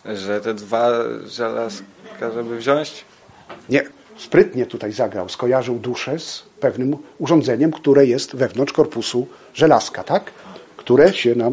Że 0.06 0.41
te 0.41 0.54
dwa 0.54 0.89
żelazka, 1.26 2.32
żeby 2.34 2.58
wziąć? 2.58 3.06
Nie, 3.69 3.84
sprytnie 4.17 4.65
tutaj 4.65 4.91
zagrał. 4.91 5.30
Skojarzył 5.30 5.76
duszę 5.80 6.19
z 6.19 6.43
pewnym 6.60 6.98
urządzeniem, 7.19 7.72
które 7.72 8.06
jest 8.06 8.36
wewnątrz 8.36 8.74
korpusu 8.74 9.28
żelazka, 9.54 10.04
tak? 10.04 10.32
Które 10.78 11.13
się 11.13 11.36
nam 11.36 11.52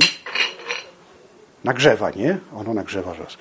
nagrzewa, 1.65 2.11
nie? 2.11 2.39
Ono 2.57 2.75
nagrzewa 2.75 3.15
żelaz. 3.15 3.37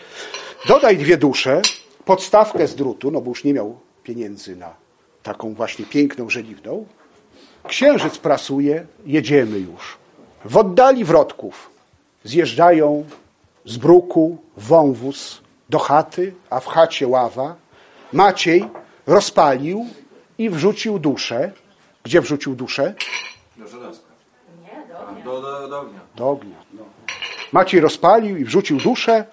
Dodaj 0.67 0.97
dwie 0.97 1.17
dusze, 1.17 1.61
podstawkę 2.05 2.67
z 2.67 2.75
drutu, 2.75 3.11
no 3.11 3.21
bo 3.21 3.29
już 3.31 3.43
nie 3.43 3.53
miał 3.53 3.79
pieniędzy 4.09 4.55
na 4.55 4.73
taką 5.23 5.53
właśnie 5.53 5.85
piękną 5.85 6.29
żeliwną. 6.29 6.85
Księżyc 7.67 8.17
prasuje, 8.17 8.85
jedziemy 9.05 9.59
już. 9.59 9.97
W 10.45 10.57
oddali 10.57 11.05
wrotków 11.05 11.69
zjeżdżają 12.23 13.05
z 13.65 13.77
bruku 13.77 14.37
wąwóz 14.57 15.41
do 15.69 15.79
chaty, 15.79 16.33
a 16.49 16.59
w 16.59 16.65
chacie 16.65 17.07
ława. 17.07 17.55
Maciej 18.13 18.65
rozpalił 19.07 19.85
i 20.37 20.49
wrzucił 20.49 20.99
duszę. 20.99 21.51
Gdzie 22.03 22.21
wrzucił 22.21 22.55
duszę? 22.55 22.93
Do 23.57 23.67
żelazka. 23.67 24.09
Do, 25.25 25.41
do, 25.41 25.67
do 25.67 25.79
ognia. 25.79 25.99
Do 26.15 26.29
ognia. 26.29 26.55
No. 26.73 26.83
Maciej 27.51 27.81
rozpalił 27.81 28.37
i 28.37 28.45
wrzucił 28.45 28.77
duszę. 28.77 29.25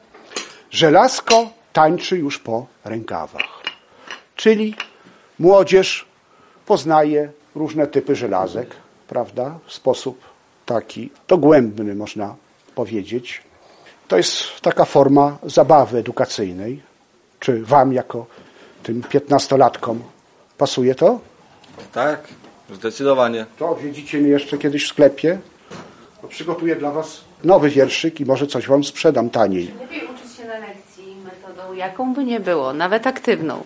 Żelazko 0.70 1.50
tańczy 1.72 2.18
już 2.18 2.38
po 2.38 2.66
rękawach. 2.84 3.65
Czyli 4.36 4.74
młodzież 5.38 6.06
poznaje 6.66 7.30
różne 7.54 7.86
typy 7.86 8.16
żelazek, 8.16 8.76
prawda? 9.08 9.58
W 9.66 9.72
sposób 9.72 10.20
taki 10.66 11.10
dogłębny, 11.28 11.94
można 11.94 12.34
powiedzieć. 12.74 13.42
To 14.08 14.16
jest 14.16 14.60
taka 14.60 14.84
forma 14.84 15.36
zabawy 15.42 15.98
edukacyjnej. 15.98 16.82
Czy 17.40 17.62
wam, 17.64 17.92
jako 17.92 18.26
tym 18.82 19.02
piętnastolatkom, 19.02 20.02
pasuje 20.58 20.94
to? 20.94 21.20
Tak, 21.92 22.28
zdecydowanie. 22.72 23.46
To 23.58 23.68
odwiedzicie 23.68 24.18
mnie 24.18 24.28
jeszcze 24.28 24.58
kiedyś 24.58 24.84
w 24.84 24.88
sklepie. 24.88 25.38
To 26.22 26.28
przygotuję 26.28 26.76
dla 26.76 26.90
was 26.90 27.24
nowy 27.44 27.70
wierszyk 27.70 28.20
i 28.20 28.24
może 28.24 28.46
coś 28.46 28.68
wam 28.68 28.84
sprzedam 28.84 29.30
taniej. 29.30 29.74
Lepiej 29.80 30.02
uczyć 30.04 30.36
się 30.36 30.44
na 30.44 30.58
lekcji 30.58 31.16
metodą, 31.24 31.72
jaką 31.72 32.14
by 32.14 32.24
nie 32.24 32.40
było, 32.40 32.72
nawet 32.72 33.06
aktywną, 33.06 33.64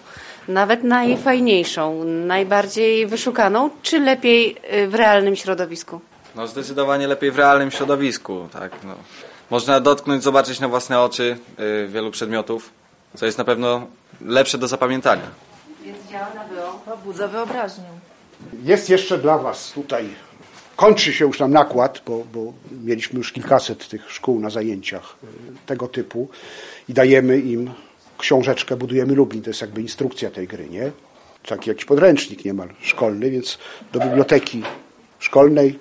nawet 0.50 0.84
najfajniejszą, 0.84 2.04
najbardziej 2.04 3.06
wyszukaną, 3.06 3.70
czy 3.82 4.00
lepiej 4.00 4.56
y, 4.74 4.88
w 4.88 4.94
realnym 4.94 5.36
środowisku? 5.36 6.00
No 6.36 6.46
zdecydowanie 6.46 7.06
lepiej 7.06 7.30
w 7.30 7.36
realnym 7.36 7.70
środowisku, 7.70 8.48
tak. 8.52 8.72
No. 8.84 8.94
Można 9.50 9.80
dotknąć, 9.80 10.22
zobaczyć 10.22 10.60
na 10.60 10.68
własne 10.68 11.00
oczy 11.00 11.36
y, 11.84 11.88
wielu 11.88 12.10
przedmiotów, 12.10 12.70
co 13.16 13.26
jest 13.26 13.38
na 13.38 13.44
pewno 13.44 13.86
lepsze 14.20 14.58
do 14.58 14.68
zapamiętania. 14.68 15.26
Więc 15.84 15.98
działa 16.10 16.26
na 16.34 16.44
było. 16.44 16.80
Pobudza 16.84 17.28
wyobraźnię. 17.28 17.84
Jest 18.62 18.90
jeszcze 18.90 19.18
dla 19.18 19.38
was 19.38 19.72
tutaj, 19.72 20.08
kończy 20.76 21.12
się 21.12 21.24
już 21.24 21.38
nam 21.38 21.52
nakład, 21.52 22.02
bo, 22.06 22.24
bo 22.32 22.52
mieliśmy 22.84 23.18
już 23.18 23.32
kilkaset 23.32 23.88
tych 23.88 24.10
szkół 24.10 24.40
na 24.40 24.50
zajęciach 24.50 25.16
y, 25.24 25.66
tego 25.66 25.88
typu 25.88 26.28
i 26.88 26.94
dajemy 26.94 27.38
im 27.38 27.70
książeczkę 28.20 28.76
Budujemy 28.76 29.14
Lublin, 29.14 29.42
to 29.42 29.50
jest 29.50 29.60
jakby 29.60 29.80
instrukcja 29.80 30.30
tej 30.30 30.48
gry, 30.48 30.68
nie? 30.70 30.90
Taki 31.48 31.70
jakiś 31.70 31.84
podręcznik 31.84 32.44
niemal 32.44 32.68
szkolny, 32.82 33.30
więc 33.30 33.58
do 33.92 34.00
biblioteki 34.00 34.62
szkolnej, 35.18 35.78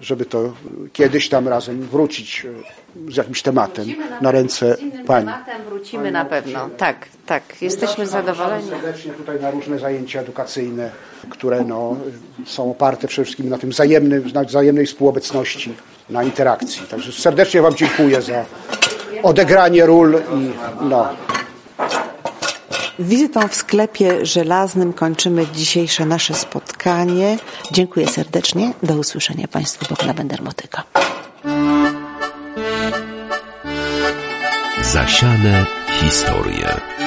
żeby 0.00 0.24
to 0.24 0.52
kiedyś 0.92 1.28
tam 1.28 1.48
razem 1.48 1.82
wrócić 1.82 2.46
y, 3.08 3.12
z 3.12 3.16
jakimś 3.16 3.42
tematem 3.42 3.86
na 4.20 4.30
ręce 4.30 4.76
Z 4.76 4.80
innym 4.80 5.04
pani. 5.04 5.26
tematem 5.26 5.62
wrócimy 5.68 6.10
na 6.10 6.24
pewno. 6.24 6.68
Tak, 6.76 7.08
tak. 7.26 7.62
Jesteśmy 7.62 8.06
zadowoleni. 8.06 8.68
Serdecznie 8.70 9.12
tutaj 9.12 9.40
na 9.40 9.50
różne 9.50 9.78
zajęcia 9.78 10.20
edukacyjne, 10.20 10.90
które 11.30 11.64
no, 11.64 11.96
są 12.46 12.70
oparte 12.70 13.08
przede 13.08 13.24
wszystkim 13.24 13.48
na 13.48 13.58
tym 13.58 13.70
wzajemnym, 13.70 14.30
na 14.34 14.44
wzajemnej 14.44 14.86
współobecności, 14.86 15.74
na 16.10 16.22
interakcji. 16.22 16.82
Także 16.90 17.12
serdecznie 17.12 17.62
Wam 17.62 17.74
dziękuję 17.74 18.22
za 18.22 18.44
odegranie 19.22 19.86
ról 19.86 20.14
i 20.34 20.50
no, 20.84 21.08
Wizytą 23.00 23.48
w 23.48 23.54
sklepie 23.54 24.26
żelaznym 24.26 24.92
kończymy 24.92 25.46
dzisiejsze 25.54 26.06
nasze 26.06 26.34
spotkanie. 26.34 27.38
Dziękuję 27.72 28.08
serdecznie. 28.08 28.72
Do 28.82 28.94
usłyszenia 28.94 29.48
Państwu 29.48 29.94
Bogna 29.94 30.14
Bender-Motyka. 30.14 30.82
Zasiane 34.82 35.66
historie. 36.00 36.99